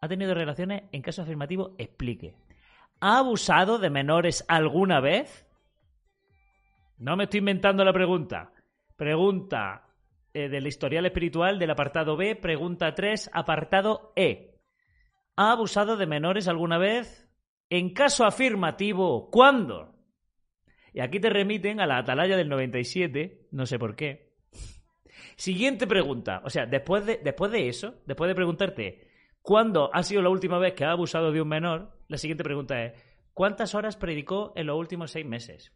¿ha 0.00 0.08
tenido 0.08 0.34
relaciones? 0.34 0.84
En 0.92 1.02
caso 1.02 1.22
afirmativo, 1.22 1.74
explique. 1.78 2.34
¿Ha 3.00 3.18
abusado 3.18 3.78
de 3.78 3.90
menores 3.90 4.44
alguna 4.48 5.00
vez? 5.00 5.46
No 6.98 7.16
me 7.16 7.24
estoy 7.24 7.38
inventando 7.38 7.84
la 7.84 7.92
pregunta. 7.92 8.52
Pregunta 8.96 9.88
eh, 10.34 10.48
del 10.48 10.66
historial 10.66 11.06
espiritual 11.06 11.58
del 11.58 11.70
apartado 11.70 12.16
B, 12.16 12.34
pregunta 12.34 12.94
3, 12.94 13.30
apartado 13.32 14.12
E. 14.16 14.60
¿Ha 15.36 15.52
abusado 15.52 15.96
de 15.96 16.06
menores 16.06 16.48
alguna 16.48 16.78
vez? 16.78 17.28
En 17.70 17.94
caso 17.94 18.24
afirmativo, 18.24 19.30
¿cuándo? 19.30 19.97
Y 20.98 21.00
aquí 21.00 21.20
te 21.20 21.30
remiten 21.30 21.78
a 21.78 21.86
la 21.86 21.98
atalaya 21.98 22.36
del 22.36 22.48
97, 22.48 23.46
no 23.52 23.66
sé 23.66 23.78
por 23.78 23.94
qué. 23.94 24.34
Siguiente 25.36 25.86
pregunta. 25.86 26.42
O 26.44 26.50
sea, 26.50 26.66
después 26.66 27.06
de, 27.06 27.18
después 27.18 27.52
de 27.52 27.68
eso, 27.68 28.02
después 28.04 28.26
de 28.26 28.34
preguntarte 28.34 29.06
cuándo 29.40 29.94
ha 29.94 30.02
sido 30.02 30.22
la 30.22 30.30
última 30.30 30.58
vez 30.58 30.74
que 30.74 30.84
ha 30.84 30.90
abusado 30.90 31.30
de 31.30 31.40
un 31.40 31.46
menor, 31.46 31.96
la 32.08 32.18
siguiente 32.18 32.42
pregunta 32.42 32.82
es, 32.82 33.00
¿cuántas 33.32 33.76
horas 33.76 33.96
predicó 33.96 34.52
en 34.56 34.66
los 34.66 34.76
últimos 34.76 35.12
seis 35.12 35.24
meses? 35.24 35.72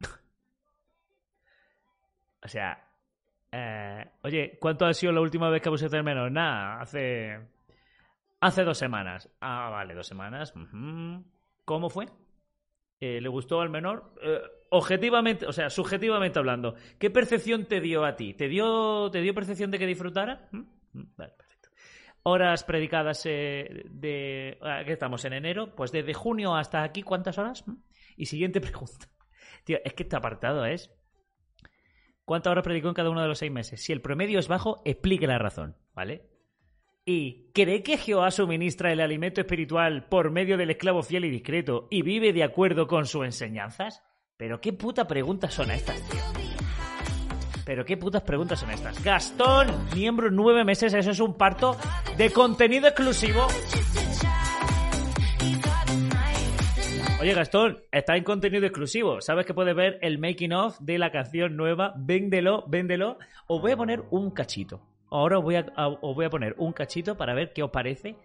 o 2.42 2.48
sea, 2.48 2.90
eh, 3.52 4.04
oye, 4.24 4.58
¿cuánto 4.60 4.84
ha 4.84 4.94
sido 4.94 5.12
la 5.12 5.20
última 5.20 5.48
vez 5.48 5.62
que 5.62 5.68
abusaste 5.68 5.96
del 5.96 6.04
menor? 6.04 6.32
Nada, 6.32 6.80
hace 6.80 7.38
Hace 8.44 8.62
dos 8.62 8.76
semanas. 8.76 9.30
Ah, 9.40 9.70
vale, 9.70 9.94
dos 9.94 10.06
semanas. 10.06 10.52
¿Cómo 11.64 11.88
fue? 11.88 12.08
Eh, 13.00 13.18
¿Le 13.18 13.28
gustó 13.30 13.62
al 13.62 13.70
menor? 13.70 14.12
Eh, 14.22 14.38
objetivamente, 14.68 15.46
o 15.46 15.52
sea, 15.52 15.70
subjetivamente 15.70 16.38
hablando, 16.38 16.74
¿qué 16.98 17.08
percepción 17.08 17.64
te 17.64 17.80
dio 17.80 18.04
a 18.04 18.16
ti? 18.16 18.34
¿Te 18.34 18.48
dio, 18.48 19.10
te 19.10 19.22
dio 19.22 19.32
percepción 19.32 19.70
de 19.70 19.78
que 19.78 19.86
disfrutara? 19.86 20.50
¿Mm? 20.52 20.58
¿Mm? 20.92 21.14
Vale, 21.16 21.32
perfecto. 21.38 21.70
Horas 22.24 22.64
predicadas 22.64 23.24
eh, 23.24 23.86
de... 23.88 24.58
¿Qué 24.84 24.92
estamos? 24.92 25.24
¿En 25.24 25.32
enero? 25.32 25.74
Pues 25.74 25.90
desde 25.90 26.12
junio 26.12 26.54
hasta 26.54 26.82
aquí, 26.82 27.02
¿cuántas 27.02 27.38
horas? 27.38 27.66
¿Mm? 27.66 27.76
Y 28.18 28.26
siguiente 28.26 28.60
pregunta. 28.60 29.08
Tío, 29.64 29.78
es 29.82 29.94
que 29.94 30.02
este 30.02 30.16
apartado 30.16 30.66
es... 30.66 30.92
¿Cuántas 32.26 32.50
horas 32.50 32.64
predicó 32.64 32.88
en 32.88 32.94
cada 32.94 33.08
uno 33.08 33.22
de 33.22 33.28
los 33.28 33.38
seis 33.38 33.50
meses? 33.50 33.82
Si 33.82 33.94
el 33.94 34.02
promedio 34.02 34.38
es 34.38 34.48
bajo, 34.48 34.82
explique 34.84 35.26
la 35.26 35.38
razón, 35.38 35.78
¿vale? 35.94 36.33
¿Y 37.06 37.50
cree 37.52 37.82
que 37.82 37.98
Jehová 37.98 38.30
suministra 38.30 38.90
el 38.90 39.00
alimento 39.00 39.42
espiritual 39.42 40.06
por 40.08 40.30
medio 40.30 40.56
del 40.56 40.70
esclavo 40.70 41.02
fiel 41.02 41.26
y 41.26 41.30
discreto 41.30 41.86
y 41.90 42.00
vive 42.00 42.32
de 42.32 42.42
acuerdo 42.42 42.86
con 42.86 43.06
sus 43.06 43.26
enseñanzas? 43.26 44.02
Pero 44.38 44.58
qué 44.62 44.72
puta 44.72 45.06
preguntas 45.06 45.52
son 45.52 45.70
estas. 45.70 46.02
Pero 47.66 47.84
qué 47.84 47.98
putas 47.98 48.22
preguntas 48.22 48.58
son 48.60 48.70
estas. 48.70 49.04
Gastón, 49.04 49.66
miembro 49.94 50.30
nueve 50.30 50.64
meses, 50.64 50.94
eso 50.94 51.10
es 51.10 51.20
un 51.20 51.34
parto 51.34 51.76
de 52.16 52.30
contenido 52.30 52.88
exclusivo. 52.88 53.48
Oye, 57.20 57.34
Gastón, 57.34 57.82
está 57.92 58.16
en 58.16 58.24
contenido 58.24 58.64
exclusivo. 58.64 59.20
¿Sabes 59.20 59.44
que 59.44 59.52
puedes 59.52 59.76
ver 59.76 59.98
el 60.00 60.18
making 60.18 60.54
of 60.54 60.78
de 60.80 60.96
la 60.96 61.12
canción 61.12 61.54
nueva? 61.54 61.92
Véndelo, 61.98 62.64
véndelo. 62.66 63.18
Os 63.46 63.60
voy 63.60 63.72
a 63.72 63.76
poner 63.76 64.04
un 64.10 64.30
cachito. 64.30 64.93
Ahora 65.14 65.38
os 65.38 65.44
voy, 65.44 65.54
a, 65.54 65.64
os 65.76 66.14
voy 66.16 66.24
a 66.24 66.30
poner 66.30 66.56
un 66.58 66.72
cachito 66.72 67.16
para 67.16 67.34
ver 67.34 67.52
qué 67.52 67.62
os 67.62 67.70
parece. 67.70 68.16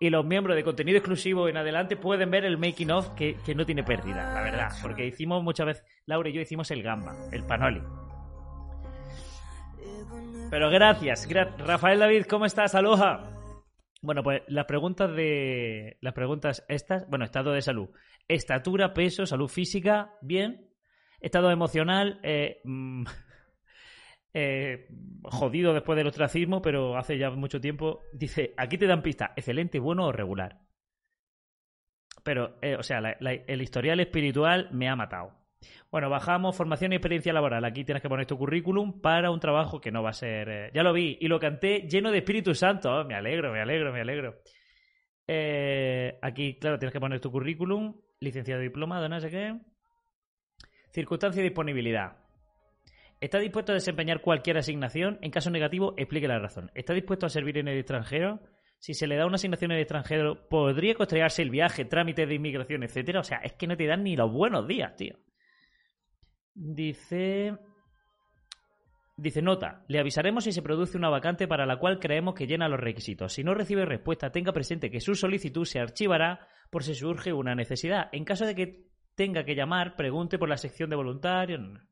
Y 0.00 0.10
los 0.10 0.24
miembros 0.24 0.56
de 0.56 0.64
contenido 0.64 0.98
exclusivo 0.98 1.48
en 1.48 1.56
adelante 1.56 1.96
pueden 1.96 2.32
ver 2.32 2.44
el 2.44 2.58
making 2.58 2.90
of 2.90 3.10
que, 3.10 3.36
no 3.54 3.64
tiene 3.64 3.84
pérdida, 3.84 4.34
la 4.34 4.42
verdad. 4.42 4.70
Porque 4.82 5.06
hicimos 5.06 5.44
muchas 5.44 5.66
veces, 5.66 5.84
Laura 6.04 6.28
y 6.28 6.32
yo 6.32 6.40
hicimos 6.40 6.68
el 6.72 6.82
gamba, 6.82 7.14
el 7.30 7.44
panoli. 7.44 7.80
Pero 10.50 10.68
gracias, 10.68 11.28
Rafael 11.58 12.00
David, 12.00 12.24
¿cómo 12.28 12.44
estás? 12.44 12.74
Aloha. 12.74 13.22
Bueno, 14.00 14.24
pues 14.24 14.42
las 14.48 14.66
preguntas 14.66 15.14
de. 15.14 15.96
Las 16.00 16.12
preguntas 16.12 16.64
estas. 16.68 17.08
Bueno, 17.08 17.24
estado 17.24 17.52
de 17.52 17.62
salud. 17.62 17.88
Estatura, 18.26 18.92
peso, 18.92 19.26
salud 19.26 19.46
física, 19.46 20.14
bien. 20.20 20.68
Estado 21.20 21.52
emocional, 21.52 22.18
eh, 22.24 22.60
mm, 22.64 23.04
eh, 24.34 24.88
jodido 25.24 25.74
después 25.74 25.96
del 25.96 26.06
ostracismo, 26.06 26.62
pero 26.62 26.96
hace 26.96 27.18
ya 27.18 27.30
mucho 27.30 27.60
tiempo, 27.60 28.04
dice, 28.12 28.54
aquí 28.56 28.78
te 28.78 28.86
dan 28.86 29.02
pista, 29.02 29.32
excelente, 29.36 29.78
bueno 29.78 30.06
o 30.06 30.12
regular. 30.12 30.60
Pero, 32.24 32.56
eh, 32.62 32.76
o 32.76 32.82
sea, 32.82 32.98
el 32.98 33.62
historial 33.62 34.00
espiritual 34.00 34.68
me 34.72 34.88
ha 34.88 34.96
matado. 34.96 35.34
Bueno, 35.90 36.08
bajamos 36.08 36.56
formación 36.56 36.92
y 36.92 36.96
experiencia 36.96 37.32
laboral. 37.32 37.64
Aquí 37.64 37.84
tienes 37.84 38.02
que 38.02 38.08
poner 38.08 38.26
tu 38.26 38.38
currículum 38.38 39.00
para 39.00 39.30
un 39.30 39.40
trabajo 39.40 39.80
que 39.80 39.92
no 39.92 40.02
va 40.02 40.10
a 40.10 40.14
ser... 40.14 40.48
Eh, 40.48 40.70
ya 40.74 40.82
lo 40.82 40.92
vi 40.92 41.18
y 41.20 41.28
lo 41.28 41.38
canté 41.38 41.86
lleno 41.88 42.10
de 42.10 42.18
Espíritu 42.18 42.54
Santo. 42.54 42.92
Oh, 42.92 43.04
me 43.04 43.14
alegro, 43.14 43.52
me 43.52 43.60
alegro, 43.60 43.92
me 43.92 44.00
alegro. 44.00 44.36
aquí, 46.22 46.58
claro, 46.58 46.78
tienes 46.78 46.92
que 46.92 47.00
poner 47.00 47.20
tu 47.20 47.30
currículum, 47.30 48.00
licenciado 48.20 48.60
diplomado, 48.60 49.08
no 49.08 49.20
sé 49.20 49.30
qué. 49.30 49.58
Circunstancia 50.90 51.40
y 51.40 51.44
disponibilidad. 51.44 52.21
¿Está 53.22 53.38
dispuesto 53.38 53.70
a 53.70 53.76
desempeñar 53.76 54.20
cualquier 54.20 54.58
asignación? 54.58 55.18
En 55.22 55.30
caso 55.30 55.48
negativo, 55.48 55.94
explique 55.96 56.26
la 56.26 56.40
razón. 56.40 56.72
¿Está 56.74 56.92
dispuesto 56.92 57.24
a 57.24 57.28
servir 57.28 57.56
en 57.56 57.68
el 57.68 57.78
extranjero? 57.78 58.40
Si 58.80 58.94
se 58.94 59.06
le 59.06 59.14
da 59.14 59.26
una 59.26 59.36
asignación 59.36 59.70
en 59.70 59.76
el 59.76 59.82
extranjero, 59.82 60.48
¿podría 60.48 60.96
costearse 60.96 61.40
el 61.42 61.50
viaje, 61.50 61.84
trámites 61.84 62.26
de 62.28 62.34
inmigración, 62.34 62.82
etcétera? 62.82 63.20
O 63.20 63.22
sea, 63.22 63.38
es 63.38 63.52
que 63.52 63.68
no 63.68 63.76
te 63.76 63.86
dan 63.86 64.02
ni 64.02 64.16
los 64.16 64.32
buenos 64.32 64.66
días, 64.66 64.96
tío. 64.96 65.20
Dice. 66.52 67.56
Dice, 69.16 69.40
nota, 69.40 69.84
le 69.86 70.00
avisaremos 70.00 70.42
si 70.42 70.50
se 70.50 70.62
produce 70.62 70.98
una 70.98 71.08
vacante 71.08 71.46
para 71.46 71.64
la 71.64 71.78
cual 71.78 72.00
creemos 72.00 72.34
que 72.34 72.48
llena 72.48 72.68
los 72.68 72.80
requisitos. 72.80 73.32
Si 73.32 73.44
no 73.44 73.54
recibe 73.54 73.86
respuesta, 73.86 74.32
tenga 74.32 74.52
presente 74.52 74.90
que 74.90 75.00
su 75.00 75.14
solicitud 75.14 75.64
se 75.64 75.78
archivará 75.78 76.48
por 76.70 76.82
si 76.82 76.96
surge 76.96 77.32
una 77.32 77.54
necesidad. 77.54 78.08
En 78.10 78.24
caso 78.24 78.46
de 78.46 78.56
que 78.56 78.88
tenga 79.14 79.44
que 79.44 79.54
llamar, 79.54 79.94
pregunte 79.94 80.40
por 80.40 80.48
la 80.48 80.56
sección 80.56 80.90
de 80.90 80.96
voluntarios. 80.96 81.91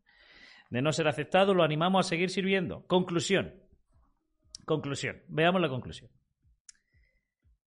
De 0.70 0.82
no 0.82 0.92
ser 0.92 1.08
aceptado, 1.08 1.52
lo 1.52 1.64
animamos 1.64 2.06
a 2.06 2.08
seguir 2.08 2.30
sirviendo. 2.30 2.86
Conclusión. 2.86 3.54
Conclusión. 4.64 5.22
Veamos 5.28 5.60
la 5.60 5.68
conclusión. 5.68 6.10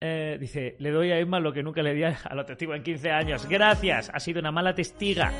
Eh, 0.02 0.38
dice, 0.40 0.76
le 0.80 0.92
doy 0.92 1.12
a 1.12 1.20
Emma 1.20 1.40
lo 1.40 1.52
que 1.52 1.64
nunca 1.64 1.82
le 1.82 1.94
di 1.94 2.04
a 2.04 2.36
los 2.36 2.46
testigos 2.46 2.76
en 2.76 2.84
15 2.84 3.12
años. 3.12 3.48
Gracias, 3.48 4.10
ha 4.14 4.20
sido 4.20 4.40
una 4.40 4.52
mala 4.52 4.74
testiga. 4.74 5.32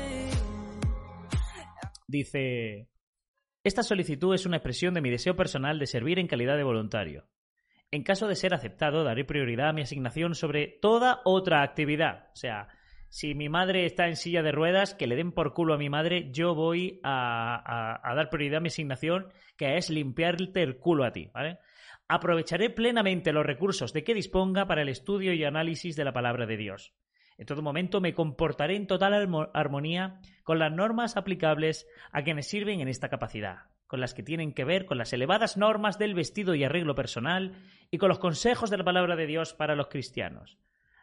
Dice, 2.06 2.88
esta 3.62 3.82
solicitud 3.82 4.34
es 4.34 4.46
una 4.46 4.56
expresión 4.56 4.94
de 4.94 5.00
mi 5.00 5.10
deseo 5.10 5.36
personal 5.36 5.78
de 5.78 5.86
servir 5.86 6.18
en 6.18 6.26
calidad 6.26 6.56
de 6.56 6.64
voluntario. 6.64 7.28
En 7.90 8.02
caso 8.02 8.26
de 8.28 8.36
ser 8.36 8.54
aceptado, 8.54 9.02
daré 9.02 9.24
prioridad 9.24 9.70
a 9.70 9.72
mi 9.72 9.82
asignación 9.82 10.34
sobre 10.34 10.78
toda 10.80 11.20
otra 11.24 11.62
actividad. 11.62 12.28
O 12.32 12.36
sea, 12.36 12.68
si 13.10 13.34
mi 13.34 13.48
madre 13.48 13.86
está 13.86 14.06
en 14.06 14.14
silla 14.14 14.40
de 14.40 14.52
ruedas, 14.52 14.94
que 14.94 15.08
le 15.08 15.16
den 15.16 15.32
por 15.32 15.52
culo 15.52 15.74
a 15.74 15.78
mi 15.78 15.90
madre, 15.90 16.30
yo 16.30 16.54
voy 16.54 17.00
a, 17.02 18.00
dar 18.14 18.30
prioridad 18.30 18.58
a 18.58 18.60
mi 18.60 18.68
asignación, 18.68 19.32
que 19.56 19.76
es 19.76 19.90
limpiarte 19.90 20.62
el 20.62 20.78
culo 20.78 21.04
a 21.04 21.10
ti, 21.10 21.28
¿vale? 21.34 21.58
Aprovecharé 22.06 22.70
plenamente 22.70 23.32
los 23.32 23.44
recursos 23.44 23.92
de 23.92 24.04
que 24.04 24.14
disponga 24.14 24.66
para 24.66 24.82
el 24.82 24.88
estudio 24.88 25.32
y 25.32 25.42
análisis 25.42 25.96
de 25.96 26.04
la 26.04 26.12
palabra 26.12 26.46
de 26.46 26.56
Dios. 26.56 26.94
En 27.36 27.46
todo 27.46 27.62
momento 27.62 28.00
me 28.00 28.14
comportaré 28.14 28.76
en 28.76 28.86
total 28.86 29.28
armonía 29.54 30.20
con 30.44 30.60
las 30.60 30.72
normas 30.72 31.16
aplicables 31.16 31.88
a 32.12 32.22
quienes 32.22 32.46
sirven 32.46 32.80
en 32.80 32.86
esta 32.86 33.08
capacidad, 33.08 33.70
con 33.88 33.98
las 33.98 34.14
que 34.14 34.22
tienen 34.22 34.54
que 34.54 34.64
ver 34.64 34.86
con 34.86 34.98
las 34.98 35.12
elevadas 35.12 35.56
normas 35.56 35.98
del 35.98 36.14
vestido 36.14 36.54
y 36.54 36.62
arreglo 36.62 36.94
personal 36.94 37.56
y 37.90 37.98
con 37.98 38.08
los 38.08 38.20
consejos 38.20 38.70
de 38.70 38.78
la 38.78 38.84
palabra 38.84 39.16
de 39.16 39.26
Dios 39.26 39.52
para 39.52 39.74
los 39.74 39.88
cristianos 39.88 40.58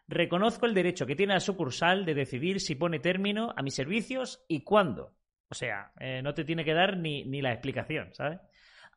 Reconozco 0.07 0.65
el 0.65 0.73
derecho 0.73 1.05
que 1.05 1.15
tiene 1.15 1.33
la 1.33 1.39
sucursal 1.39 2.05
de 2.05 2.13
decidir 2.13 2.61
si 2.61 2.75
pone 2.75 2.99
término 2.99 3.53
a 3.55 3.61
mis 3.61 3.75
servicios 3.75 4.43
y 4.47 4.63
cuándo. 4.63 5.13
O 5.49 5.55
sea, 5.55 5.91
eh, 5.99 6.21
no 6.21 6.33
te 6.33 6.45
tiene 6.45 6.63
que 6.63 6.73
dar 6.73 6.97
ni, 6.97 7.25
ni 7.25 7.41
la 7.41 7.51
explicación, 7.51 8.13
¿sabes? 8.13 8.39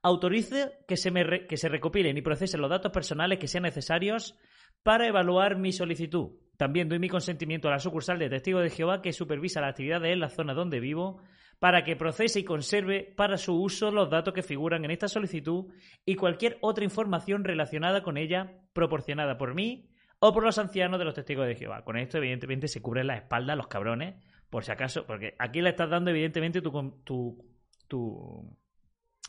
Autorice 0.02 0.78
que 0.88 0.96
se, 0.96 1.10
me 1.10 1.46
que 1.46 1.56
se 1.56 1.68
recopilen 1.68 2.16
y 2.16 2.22
procesen 2.22 2.60
los 2.60 2.70
datos 2.70 2.92
personales 2.92 3.38
que 3.38 3.48
sean 3.48 3.64
necesarios 3.64 4.38
para 4.82 5.06
evaluar 5.06 5.58
mi 5.58 5.72
solicitud. 5.72 6.30
También 6.56 6.88
doy 6.88 6.98
mi 6.98 7.08
consentimiento 7.08 7.68
a 7.68 7.72
la 7.72 7.78
sucursal 7.78 8.18
de 8.18 8.30
Testigo 8.30 8.60
de 8.60 8.70
Jehová 8.70 9.02
que 9.02 9.12
supervisa 9.12 9.60
las 9.60 9.70
actividades 9.70 10.12
en 10.12 10.20
la 10.20 10.30
zona 10.30 10.54
donde 10.54 10.80
vivo 10.80 11.22
para 11.58 11.84
que 11.84 11.96
procese 11.96 12.40
y 12.40 12.44
conserve 12.44 13.12
para 13.16 13.36
su 13.36 13.60
uso 13.60 13.90
los 13.90 14.08
datos 14.08 14.32
que 14.32 14.42
figuran 14.42 14.84
en 14.84 14.90
esta 14.90 15.08
solicitud 15.08 15.66
y 16.06 16.14
cualquier 16.14 16.56
otra 16.62 16.84
información 16.84 17.44
relacionada 17.44 18.02
con 18.02 18.16
ella 18.16 18.62
proporcionada 18.72 19.36
por 19.36 19.54
mí 19.54 19.89
o 20.20 20.32
por 20.32 20.44
los 20.44 20.58
ancianos 20.58 20.98
de 20.98 21.04
los 21.04 21.14
testigos 21.14 21.46
de 21.46 21.56
Jehová. 21.56 21.82
Con 21.82 21.96
esto, 21.96 22.18
evidentemente, 22.18 22.68
se 22.68 22.80
cubren 22.80 23.06
la 23.06 23.16
espalda 23.16 23.56
los 23.56 23.66
cabrones, 23.66 24.14
por 24.50 24.64
si 24.64 24.70
acaso, 24.70 25.06
porque 25.06 25.34
aquí 25.38 25.62
le 25.62 25.70
estás 25.70 25.88
dando, 25.88 26.10
evidentemente, 26.10 26.60
tu, 26.60 26.70
tu, 27.04 27.44
tu, 27.88 28.56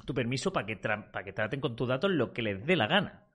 tu 0.06 0.14
permiso 0.14 0.52
para 0.52 0.66
que, 0.66 0.76
para 0.76 1.24
que 1.24 1.34
traten 1.34 1.62
con 1.62 1.76
tus 1.76 1.88
datos 1.88 2.12
lo 2.12 2.34
que 2.34 2.42
les 2.42 2.66
dé 2.66 2.76
la 2.76 2.88
gana. 2.88 3.26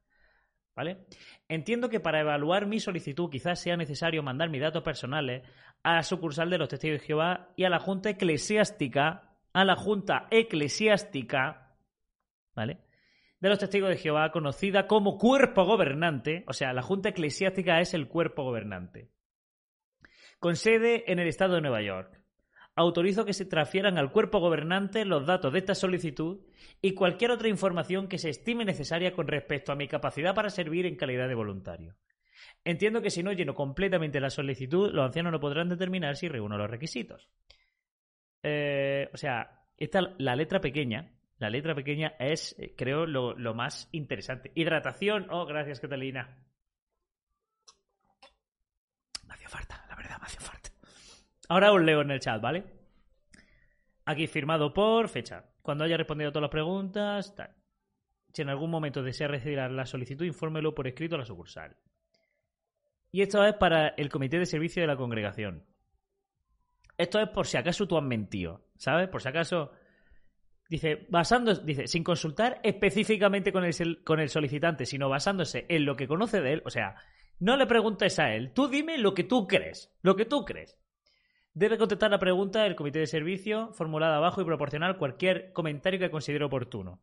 ¿Vale? 0.75 1.07
Entiendo 1.49 1.89
que 1.89 2.01
para 2.01 2.21
evaluar 2.21 2.67
mi 2.67 2.81
solicitud 2.81 3.31
quizás 3.31 3.59
sea 3.59 3.79
necesario 3.79 4.23
mandar 4.23 4.51
mis 4.51 4.61
datos 4.61 4.83
personales 4.83 5.43
a 5.83 5.95
la 5.95 6.03
sucursal 6.03 6.51
de 6.51 6.59
los 6.59 6.69
testigos 6.69 7.01
de 7.01 7.07
Jehová 7.07 7.49
y 7.57 7.65
a 7.65 7.71
la 7.71 7.79
Junta 7.79 8.11
Eclesiástica, 8.11 9.33
a 9.55 9.65
la 9.65 9.75
Junta 9.75 10.27
Eclesiástica, 10.31 11.79
¿vale? 12.55 12.86
De 13.41 13.49
los 13.49 13.59
testigos 13.59 13.91
de 13.91 13.97
Jehová, 13.97 14.31
conocida 14.33 14.87
como 14.87 15.19
cuerpo 15.19 15.65
gobernante, 15.65 16.45
o 16.47 16.53
sea, 16.53 16.73
la 16.73 16.83
Junta 16.83 17.11
Eclesiástica 17.11 17.81
es 17.81 17.93
el 17.95 18.09
cuerpo 18.09 18.45
gobernante, 18.45 19.11
con 20.39 20.57
sede 20.57 21.11
en 21.11 21.19
el 21.19 21.29
estado 21.29 21.55
de 21.55 21.61
Nueva 21.61 21.83
York 21.83 22.27
autorizo 22.77 23.25
que 23.25 23.33
se 23.33 23.47
transfieran 23.47 23.97
al 23.97 24.13
cuerpo 24.13 24.39
gobernante 24.39 25.07
los 25.07 25.27
datos 25.27 25.53
de 25.53 25.61
esta 25.61 25.75
solicitud 25.75 26.41
y 26.83 26.93
cualquier 26.93 27.31
otra 27.31 27.49
información 27.49 28.07
que 28.07 28.19
se 28.19 28.29
estime 28.29 28.67
necesaria 28.67 29.15
con 29.15 29.27
respecto 29.27 29.73
a 29.73 29.77
mi 29.77 29.89
capacidad 29.89 30.35
para 30.35 30.51
servir 30.51 30.85
en 30.85 30.97
calidad 30.97 31.27
de 31.27 31.35
voluntario. 31.35 31.97
Entiendo 32.65 33.01
que 33.01 33.11
si 33.11 33.23
no 33.23 33.33
lleno 33.33 33.55
completamente 33.55 34.21
la 34.21 34.29
solicitud, 34.29 34.93
los 34.93 35.07
ancianos 35.07 35.33
no 35.33 35.41
podrán 35.41 35.71
determinar 35.71 36.17
si 36.17 36.29
reúno 36.29 36.59
los 36.59 36.71
requisitos. 36.71 37.31
Eh, 38.43 39.09
o 39.13 39.17
sea, 39.17 39.65
esta, 39.79 40.15
la 40.19 40.37
letra 40.37 40.61
pequeña, 40.61 41.16
la 41.39 41.51
letra 41.51 41.75
pequeña 41.75 42.15
es, 42.19 42.57
eh, 42.59 42.75
creo, 42.77 43.07
lo, 43.07 43.55
más 43.55 43.89
interesante. 43.93 44.53
Hidratación. 44.55 45.27
Oh, 45.31 45.45
gracias, 45.45 45.81
Catalina. 45.81 46.39
Me 49.27 49.35
hacía 49.35 49.49
falta, 49.49 49.85
la 49.89 49.97
verdad, 49.97 50.19
me 50.19 50.27
hacía 50.27 50.41
falta. 50.41 50.71
Ahora 51.49 51.73
os 51.73 51.83
leo 51.83 52.01
en 52.01 52.11
el 52.11 52.21
chat, 52.21 52.41
¿vale? 52.41 52.65
Aquí 54.07 54.27
firmado 54.27 54.73
por 54.73 55.09
fecha. 55.09 55.45
Cuando 55.61 55.85
haya 55.85 55.97
respondido 55.97 56.31
a 56.31 56.33
todas 56.33 56.43
las 56.43 56.51
preguntas, 56.51 57.35
tal. 57.35 57.55
Si 58.33 58.43
en 58.43 58.49
algún 58.49 58.71
momento 58.71 59.03
desea 59.03 59.29
recibir 59.29 59.59
la 59.59 59.87
solicitud, 59.87 60.25
infórmelo 60.25 60.75
por 60.75 60.87
escrito 60.87 61.17
a 61.17 61.19
la 61.19 61.25
sucursal. 61.25 61.77
Y 63.11 63.23
esto 63.23 63.45
es 63.45 63.55
para 63.55 63.89
el 63.89 64.09
comité 64.09 64.39
de 64.39 64.47
servicio 64.47 64.83
de 64.83 64.89
la 64.89 64.97
congregación. 64.97 65.65
Esto 66.97 67.21
es 67.21 67.29
por 67.29 67.47
si 67.47 67.57
acaso 67.57 67.87
tú 67.87 67.99
has 67.99 68.05
mentido, 68.05 68.65
¿sabes? 68.77 69.09
Por 69.09 69.21
si 69.21 69.29
acaso. 69.29 69.73
Dice, 70.69 71.07
basando, 71.09 71.55
dice, 71.55 71.87
sin 71.87 72.03
consultar 72.03 72.61
específicamente 72.65 73.53
con 73.53 73.65
el, 73.65 74.03
con 74.03 74.19
el 74.19 74.29
solicitante, 74.29 74.85
sino 74.85 75.09
basándose 75.09 75.65
en 75.69 75.85
lo 75.85 75.95
que 75.97 76.09
conoce 76.09 76.41
de 76.41 76.55
él. 76.55 76.63
O 76.65 76.71
sea, 76.71 76.97
no 77.39 77.57
le 77.57 77.67
preguntes 77.67 78.19
a 78.19 78.35
él, 78.35 78.53
tú 78.53 78.69
dime 78.69 78.99
lo 78.99 79.15
que 79.15 79.25
tú 79.25 79.47
crees, 79.47 79.95
lo 80.03 80.17
que 80.17 80.25
tú 80.25 80.45
crees. 80.45 80.77
Debe 81.55 81.79
contestar 81.79 82.11
la 82.11 82.19
pregunta 82.19 82.65
del 82.65 82.77
comité 82.77 82.99
de 82.99 83.07
servicio 83.07 83.73
formulada 83.73 84.17
abajo 84.17 84.43
y 84.43 84.45
proporcionar 84.45 84.99
cualquier 84.99 85.53
comentario 85.53 86.01
que 86.01 86.11
considere 86.11 86.45
oportuno. 86.45 87.01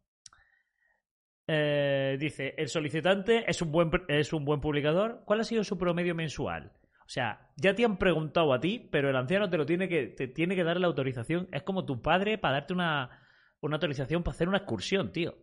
Eh, 1.47 2.17
dice, 2.19 2.53
el 2.57 2.67
solicitante 2.67 3.49
es 3.49 3.61
un, 3.61 3.71
buen, 3.71 3.89
es 4.07 4.31
un 4.33 4.45
buen 4.45 4.61
publicador. 4.61 5.23
¿Cuál 5.25 5.39
ha 5.39 5.43
sido 5.43 5.63
su 5.63 5.77
promedio 5.77 6.15
mensual? 6.15 6.71
O 6.99 7.09
sea, 7.09 7.49
ya 7.57 7.73
te 7.73 7.83
han 7.83 7.97
preguntado 7.97 8.53
a 8.53 8.59
ti, 8.59 8.87
pero 8.91 9.09
el 9.09 9.15
anciano 9.15 9.49
te 9.49 9.57
lo 9.57 9.65
tiene 9.65 9.89
que, 9.89 10.07
te 10.07 10.27
tiene 10.27 10.55
que 10.55 10.63
dar 10.63 10.79
la 10.79 10.87
autorización. 10.87 11.47
Es 11.51 11.63
como 11.63 11.85
tu 11.85 12.01
padre 12.01 12.37
para 12.37 12.59
darte 12.59 12.73
una, 12.73 13.22
una 13.67 13.77
autorización 13.77 14.23
para 14.23 14.35
hacer 14.35 14.47
una 14.47 14.57
excursión, 14.59 15.11
tío. 15.11 15.35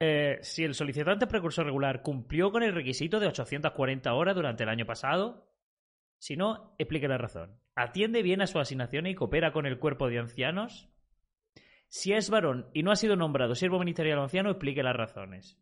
Eh, 0.00 0.38
si 0.42 0.64
el 0.64 0.74
solicitante 0.74 1.26
precursor 1.26 1.66
regular 1.66 2.02
cumplió 2.02 2.52
con 2.52 2.62
el 2.62 2.74
requisito 2.74 3.18
de 3.18 3.26
840 3.26 4.14
horas 4.14 4.34
durante 4.36 4.62
el 4.62 4.68
año 4.68 4.86
pasado, 4.86 5.48
si 6.18 6.36
no, 6.36 6.74
explique 6.78 7.08
la 7.08 7.18
razón. 7.18 7.58
¿Atiende 7.74 8.22
bien 8.22 8.40
a 8.40 8.46
su 8.46 8.58
asignación 8.58 9.06
y 9.06 9.14
coopera 9.14 9.52
con 9.52 9.66
el 9.66 9.78
cuerpo 9.78 10.08
de 10.08 10.18
ancianos? 10.18 10.88
Si 11.88 12.12
es 12.12 12.28
varón 12.30 12.68
y 12.74 12.82
no 12.82 12.90
ha 12.90 12.96
sido 12.96 13.16
nombrado 13.16 13.54
siervo 13.54 13.78
ministerial 13.78 14.18
anciano, 14.18 14.50
explique 14.50 14.82
las 14.82 14.96
razones. 14.96 15.58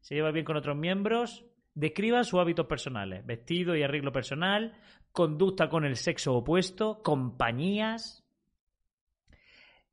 ¿Se 0.00 0.14
lleva 0.14 0.30
bien 0.30 0.44
con 0.44 0.56
otros 0.56 0.76
miembros? 0.76 1.44
Describa 1.74 2.24
sus 2.24 2.40
hábitos 2.40 2.66
personales, 2.66 3.24
vestido 3.24 3.76
y 3.76 3.82
arreglo 3.82 4.12
personal, 4.12 4.74
conducta 5.12 5.68
con 5.68 5.84
el 5.84 5.96
sexo 5.96 6.34
opuesto, 6.34 7.02
compañías. 7.02 8.19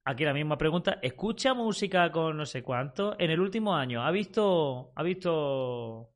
Aquí 0.10 0.24
la 0.24 0.34
misma 0.34 0.58
pregunta. 0.58 1.00
¿Escucha 1.02 1.54
música 1.54 2.10
con 2.14 2.38
no 2.38 2.46
sé 2.46 2.64
cuánto? 2.64 3.20
En 3.20 3.30
el 3.30 3.42
último 3.42 3.76
año, 3.76 4.02
¿ha 4.02 4.10
visto, 4.10 4.94
ha 4.96 5.04
visto 5.04 6.16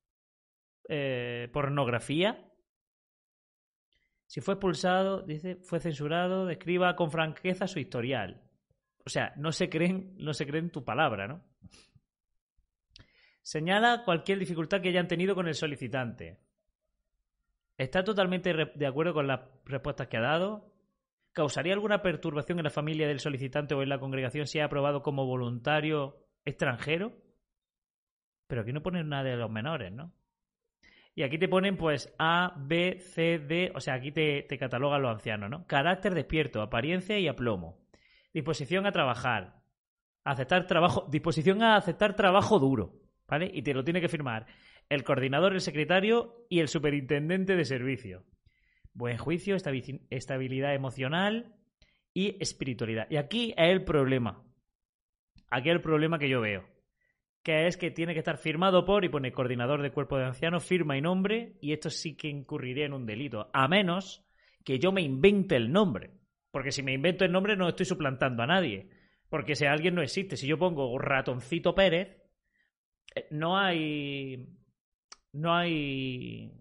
eh, 0.88 1.49
pornografía? 1.51 2.49
Si 4.27 4.39
fue 4.39 4.54
expulsado, 4.54 5.23
dice, 5.23 5.58
fue 5.58 5.82
censurado, 5.82 6.45
describa 6.45 6.95
con 6.95 7.12
franqueza 7.12 7.67
su 7.67 7.80
historial. 7.80 8.41
O 9.06 9.10
sea, 9.10 9.34
no 9.36 9.51
se 9.51 9.69
creen, 9.69 10.15
no 10.15 10.34
se 10.34 10.47
creen 10.47 10.71
tu 10.71 10.86
palabra, 10.86 11.27
¿no? 11.27 11.43
Señala 13.41 14.06
cualquier 14.06 14.39
dificultad 14.39 14.80
que 14.80 14.88
hayan 14.88 15.10
tenido 15.10 15.36
con 15.36 15.49
el 15.49 15.56
solicitante. 15.56 16.39
¿Está 17.77 18.06
totalmente 18.06 18.54
de 18.54 18.88
acuerdo 18.88 19.13
con 19.13 19.27
las 19.27 19.41
respuestas 19.65 20.08
que 20.08 20.15
ha 20.15 20.21
dado? 20.21 20.70
¿Causaría 21.34 21.74
alguna 21.74 22.02
perturbación 22.02 22.60
en 22.60 22.65
la 22.65 22.70
familia 22.70 23.08
del 23.08 23.20
solicitante 23.20 23.74
o 23.74 23.82
en 23.82 23.89
la 23.89 24.00
congregación 24.00 24.48
si 24.48 24.60
ha 24.60 24.65
aprobado 24.65 25.02
como 25.02 25.26
voluntario 25.26 26.17
extranjero? 26.44 27.13
Pero 28.48 28.62
aquí 28.62 28.74
no 28.74 28.84
ponen 28.84 29.08
nada 29.08 29.24
de 29.24 29.38
los 29.38 29.50
menores, 29.50 29.91
¿no? 29.94 30.13
Y 31.15 31.24
aquí 31.24 31.38
te 31.38 31.48
ponen 31.48 31.78
pues 31.78 32.13
A, 32.20 32.54
B, 32.58 33.00
C, 33.00 33.39
D, 33.39 33.72
o 33.76 33.80
sea, 33.80 33.96
aquí 33.96 34.12
te, 34.12 34.46
catalogan 34.58 35.02
los 35.02 35.12
ancianos, 35.12 35.50
¿no? 35.50 35.67
Carácter 35.67 36.13
despierto, 36.13 36.62
apariencia 36.62 37.17
y 37.20 37.28
aplomo. 37.28 37.80
Disposición 38.34 38.86
a 38.86 38.91
trabajar. 38.91 39.62
Aceptar 40.24 40.67
trabajo, 40.67 41.08
disposición 41.10 41.63
a 41.63 41.76
aceptar 41.76 42.15
trabajo 42.15 42.60
duro, 42.60 42.94
¿vale? 43.28 43.50
Y 43.54 43.62
te 43.62 43.74
lo 43.74 43.84
tiene 43.84 44.02
que 44.02 44.08
firmar 44.08 44.46
el 44.89 45.06
coordinador, 45.06 45.54
el 45.54 45.62
secretario 45.62 46.46
y 46.50 46.60
el 46.60 46.67
superintendente 46.67 47.56
de 47.56 47.63
servicio. 47.63 48.26
Buen 48.93 49.17
juicio, 49.17 49.56
estabilidad 49.56 50.73
emocional 50.73 51.56
y 52.13 52.38
espiritualidad. 52.41 53.08
Y 53.10 53.17
aquí 53.17 53.54
es 53.58 53.69
el 53.69 53.84
problema. 53.84 54.43
Aquí 55.49 55.69
es 55.69 55.75
el 55.75 55.82
problema 55.82 56.19
que 56.19 56.30
yo 56.30 56.41
veo 56.41 56.71
que 57.43 57.67
es 57.67 57.77
que 57.77 57.91
tiene 57.91 58.13
que 58.13 58.19
estar 58.19 58.38
firmado 58.38 58.86
por 58.86 59.04
y 59.04 59.10
pone 59.10 59.32
coordinador 59.32 59.82
de 59.82 59.91
cuerpo 59.91 60.17
de 60.17 60.25
ancianos, 60.25 60.63
firma 60.63 60.97
y 60.97 61.01
nombre, 61.01 61.58
y 61.60 61.73
esto 61.73 61.89
sí 61.89 62.15
que 62.15 62.27
incurriría 62.27 62.86
en 62.86 62.93
un 62.93 63.06
delito, 63.06 63.49
a 63.54 63.67
menos 63.67 64.23
que 64.63 64.80
yo 64.80 64.91
me 64.91 65.01
invente 65.01 65.56
el 65.56 65.71
nombre. 65.71 66.12
Porque 66.51 66.71
si 66.71 66.84
me 66.84 66.93
invento 66.93 67.25
el 67.25 67.32
nombre 67.32 67.56
no 67.56 67.69
estoy 67.69 67.86
suplantando 67.86 68.43
a 68.43 68.47
nadie. 68.47 68.89
Porque 69.30 69.56
si 69.56 69.65
alguien 69.65 69.95
no 69.95 70.01
existe, 70.01 70.36
si 70.36 70.45
yo 70.45 70.60
pongo 70.60 70.97
ratoncito 70.99 71.73
Pérez, 71.73 72.17
eh, 73.15 73.27
no 73.32 73.58
hay. 73.58 74.49
No 75.32 75.56
hay. 75.56 76.51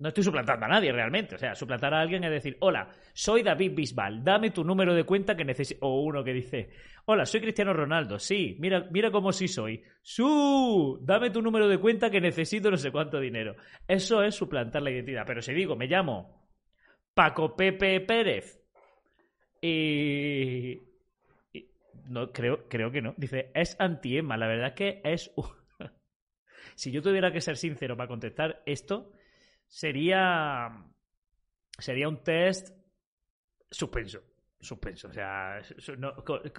No 0.00 0.08
estoy 0.08 0.22
suplantando 0.22 0.64
a 0.64 0.68
nadie 0.68 0.92
realmente. 0.92 1.34
O 1.34 1.38
sea, 1.38 1.56
suplantar 1.56 1.92
a 1.92 2.00
alguien 2.00 2.22
es 2.22 2.30
decir, 2.30 2.56
hola, 2.60 2.88
soy 3.12 3.42
David 3.42 3.72
Bisbal, 3.74 4.22
dame 4.22 4.50
tu 4.50 4.62
número 4.62 4.94
de 4.94 5.02
cuenta 5.02 5.36
que 5.36 5.44
necesito. 5.44 5.84
O 5.84 6.02
uno 6.02 6.22
que 6.22 6.32
dice, 6.32 6.70
hola, 7.06 7.26
soy 7.26 7.40
Cristiano 7.40 7.72
Ronaldo, 7.72 8.20
sí, 8.20 8.56
mira, 8.60 8.86
mira 8.92 9.10
cómo 9.10 9.32
sí 9.32 9.48
soy. 9.48 9.82
¡Su! 10.02 11.00
Dame 11.02 11.30
tu 11.30 11.42
número 11.42 11.66
de 11.66 11.78
cuenta 11.78 12.10
que 12.10 12.20
necesito 12.20 12.70
no 12.70 12.76
sé 12.76 12.92
cuánto 12.92 13.18
dinero. 13.18 13.56
Eso 13.88 14.22
es 14.22 14.36
suplantar 14.36 14.82
la 14.82 14.92
identidad. 14.92 15.24
Pero 15.26 15.42
si 15.42 15.52
digo, 15.52 15.74
me 15.74 15.88
llamo 15.88 16.48
Paco 17.12 17.56
Pepe 17.56 18.00
Pérez 18.00 18.62
y. 19.60 20.80
no, 22.08 22.30
creo, 22.30 22.68
creo 22.68 22.92
que 22.92 23.02
no. 23.02 23.14
Dice, 23.16 23.50
es 23.52 23.74
anti-EMA. 23.80 24.36
La 24.36 24.46
verdad 24.46 24.68
es 24.68 24.74
que 24.74 25.00
es. 25.02 25.32
si 26.76 26.92
yo 26.92 27.02
tuviera 27.02 27.32
que 27.32 27.40
ser 27.40 27.56
sincero 27.56 27.96
para 27.96 28.06
contestar 28.06 28.62
esto 28.64 29.10
sería, 29.68 30.68
sería 31.78 32.08
un 32.08 32.22
test 32.22 32.76
suspenso. 33.70 34.22
Suspenso, 34.60 35.06
o 35.06 35.12
sea, 35.12 35.60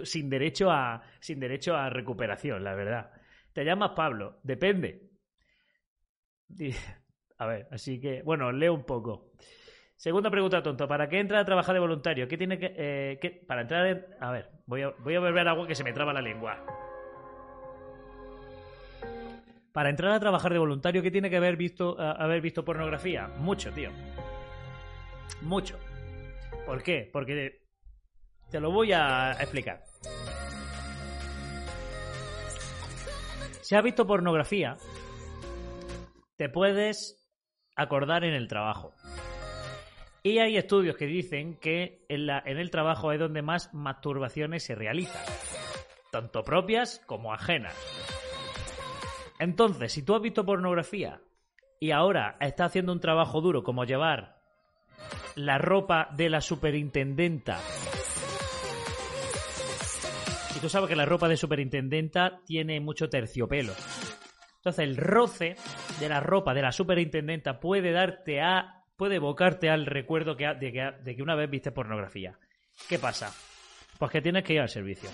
sin, 0.03 0.29
derecho 0.29 0.71
a, 0.71 1.01
sin 1.19 1.37
derecho 1.37 1.75
a 1.75 1.89
recuperación, 1.89 2.63
la 2.63 2.73
verdad. 2.73 3.11
¿Te 3.51 3.65
llamas 3.65 3.91
Pablo? 3.93 4.39
Depende. 4.43 5.09
A 7.37 7.45
ver, 7.45 7.67
así 7.71 7.99
que, 7.99 8.21
bueno, 8.21 8.53
leo 8.53 8.73
un 8.73 8.85
poco. 8.85 9.33
Segunda 9.97 10.31
pregunta, 10.31 10.63
tonto. 10.63 10.87
¿Para 10.87 11.09
qué 11.09 11.19
entra 11.19 11.41
a 11.41 11.45
trabajar 11.45 11.73
de 11.73 11.81
voluntario? 11.81 12.27
¿Qué 12.29 12.37
tiene 12.37 12.57
que...? 12.57 12.73
eh, 12.73 13.45
para 13.45 13.61
entrar 13.63 13.85
en... 13.85 14.05
A 14.21 14.31
ver, 14.31 14.49
voy 14.65 14.83
a, 14.83 14.91
voy 14.91 15.15
a 15.15 15.19
beber 15.19 15.49
agua 15.49 15.67
que 15.67 15.75
se 15.75 15.83
me 15.83 15.91
traba 15.91 16.13
la 16.13 16.21
lengua. 16.21 16.65
Para 19.73 19.89
entrar 19.89 20.11
a 20.11 20.19
trabajar 20.19 20.51
de 20.51 20.59
voluntario, 20.59 21.01
¿qué 21.01 21.11
tiene 21.11 21.29
que 21.29 21.37
haber 21.37 21.55
visto, 21.55 21.99
haber 21.99 22.41
visto 22.41 22.65
pornografía? 22.65 23.27
Mucho, 23.37 23.71
tío. 23.71 23.91
Mucho. 25.41 25.77
¿Por 26.65 26.81
qué? 26.83 27.09
Porque 27.11 27.61
te 28.49 28.59
lo 28.59 28.71
voy 28.71 28.93
a 28.93 29.33
explicar. 29.33 29.83
Si 33.61 33.75
has 33.75 33.83
visto 33.83 34.07
pornografía, 34.07 34.77
te 36.35 36.49
puedes 36.49 37.23
acordar 37.75 38.23
en 38.23 38.33
el 38.33 38.47
trabajo. 38.47 38.93
Y 40.23 40.39
hay 40.39 40.57
estudios 40.57 40.97
que 40.97 41.05
dicen 41.05 41.57
que 41.59 42.05
en, 42.09 42.29
en 42.29 42.57
el 42.57 42.71
trabajo 42.71 43.11
es 43.11 43.19
donde 43.19 43.41
más 43.41 43.73
masturbaciones 43.73 44.63
se 44.63 44.75
realizan, 44.75 45.23
tanto 46.11 46.43
propias 46.43 46.99
como 47.05 47.33
ajenas. 47.33 47.75
Entonces, 49.39 49.91
si 49.93 50.03
tú 50.03 50.15
has 50.15 50.21
visto 50.21 50.45
pornografía 50.45 51.21
y 51.79 51.91
ahora 51.91 52.37
estás 52.41 52.67
haciendo 52.67 52.91
un 52.91 52.99
trabajo 52.99 53.39
duro 53.41 53.63
como 53.63 53.85
llevar 53.85 54.37
la 55.35 55.57
ropa 55.57 56.09
de 56.15 56.29
la 56.29 56.41
superintendenta, 56.41 57.57
y 60.55 60.59
tú 60.59 60.67
sabes 60.69 60.89
que 60.89 60.95
la 60.95 61.05
ropa 61.05 61.27
de 61.29 61.37
superintendenta 61.37 62.41
tiene 62.45 62.79
mucho 62.79 63.09
terciopelo. 63.09 63.73
Entonces 64.57 64.83
el 64.83 64.97
roce 64.97 65.55
de 65.99 66.09
la 66.09 66.19
ropa 66.19 66.53
de 66.53 66.61
la 66.61 66.71
superintendenta 66.73 67.59
puede 67.61 67.91
darte 67.93 68.41
a. 68.41 68.83
puede 68.97 69.15
evocarte 69.15 69.69
al 69.69 69.85
recuerdo 69.85 70.35
que 70.35 70.45
ha- 70.47 70.53
de, 70.53 70.73
que, 70.73 70.91
de 71.01 71.15
que 71.15 71.23
una 71.23 71.35
vez 71.35 71.49
viste 71.49 71.71
pornografía. 71.71 72.37
¿Qué 72.89 72.99
pasa? 72.99 73.33
Pues 73.97 74.11
que 74.11 74.21
tienes 74.21 74.43
que 74.43 74.53
ir 74.55 74.59
al 74.59 74.67
servicio. 74.69 75.09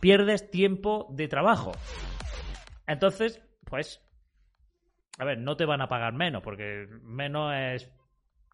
Pierdes 0.00 0.50
tiempo 0.50 1.06
de 1.10 1.28
trabajo. 1.28 1.72
Entonces, 2.86 3.40
pues. 3.64 4.02
A 5.18 5.24
ver, 5.24 5.38
no 5.38 5.56
te 5.56 5.66
van 5.66 5.82
a 5.82 5.88
pagar 5.88 6.14
menos, 6.14 6.42
porque 6.42 6.86
menos 7.02 7.52
es 7.54 7.90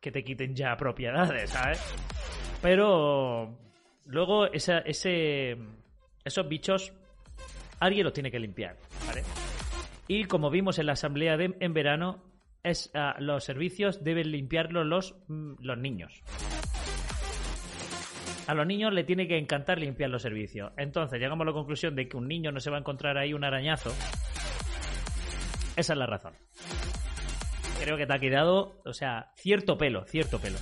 que 0.00 0.10
te 0.10 0.24
quiten 0.24 0.54
ya 0.56 0.76
propiedades, 0.76 1.50
¿sabes? 1.50 1.80
Pero 2.60 3.56
luego 4.06 4.46
esa- 4.46 4.80
ese, 4.80 5.56
esos 6.24 6.48
bichos 6.48 6.92
alguien 7.78 8.04
los 8.04 8.12
tiene 8.12 8.30
que 8.32 8.40
limpiar, 8.40 8.76
¿vale? 9.06 9.22
Y 10.08 10.24
como 10.24 10.50
vimos 10.50 10.78
en 10.80 10.86
la 10.86 10.92
asamblea 10.92 11.36
de, 11.36 11.56
en 11.60 11.72
verano, 11.72 12.22
es, 12.64 12.90
ah, 12.94 13.14
los 13.20 13.44
servicios 13.44 14.02
deben 14.02 14.32
limpiarlos 14.32 14.84
los, 14.86 15.16
mm, 15.28 15.54
los 15.60 15.78
niños. 15.78 16.22
A 18.46 18.54
los 18.54 18.66
niños 18.66 18.92
le 18.92 19.02
tiene 19.04 19.26
que 19.26 19.38
encantar 19.38 19.78
limpiar 19.78 20.10
los 20.10 20.22
servicios. 20.22 20.72
Entonces 20.76 21.18
llegamos 21.18 21.44
a 21.44 21.50
la 21.50 21.52
conclusión 21.52 21.96
de 21.96 22.08
que 22.08 22.16
un 22.16 22.28
niño 22.28 22.52
no 22.52 22.60
se 22.60 22.70
va 22.70 22.76
a 22.76 22.80
encontrar 22.80 23.18
ahí 23.18 23.32
un 23.34 23.42
arañazo. 23.44 23.90
Esa 25.76 25.92
es 25.92 25.98
la 25.98 26.06
razón. 26.06 26.32
Creo 27.82 27.96
que 27.96 28.06
te 28.06 28.14
ha 28.14 28.18
quedado, 28.18 28.80
o 28.84 28.92
sea, 28.92 29.32
cierto 29.36 29.76
pelo, 29.76 30.04
cierto 30.06 30.38
pelo. 30.40 30.58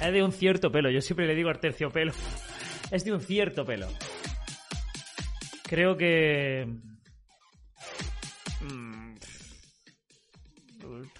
Es 0.00 0.12
de 0.12 0.22
un 0.22 0.32
cierto 0.32 0.70
pelo, 0.70 0.90
yo 0.90 1.00
siempre 1.00 1.26
le 1.26 1.34
digo 1.34 1.50
al 1.50 1.58
terciopelo. 1.60 2.12
Es 2.88 3.04
de 3.04 3.12
un 3.12 3.20
cierto 3.20 3.64
pelo. 3.64 3.88
Creo 5.64 5.96
que. 5.96 6.68
mm, 8.60 9.14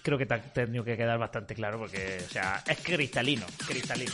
Creo 0.01 0.17
que 0.17 0.25
te 0.25 0.33
ha 0.33 0.41
tenido 0.41 0.85
que 0.85 0.95
quedar 0.95 1.19
bastante 1.19 1.53
claro 1.55 1.77
porque, 1.77 2.19
o 2.25 2.29
sea, 2.29 2.63
es 2.65 2.77
cristalino, 2.79 3.45
cristalino. 3.67 4.13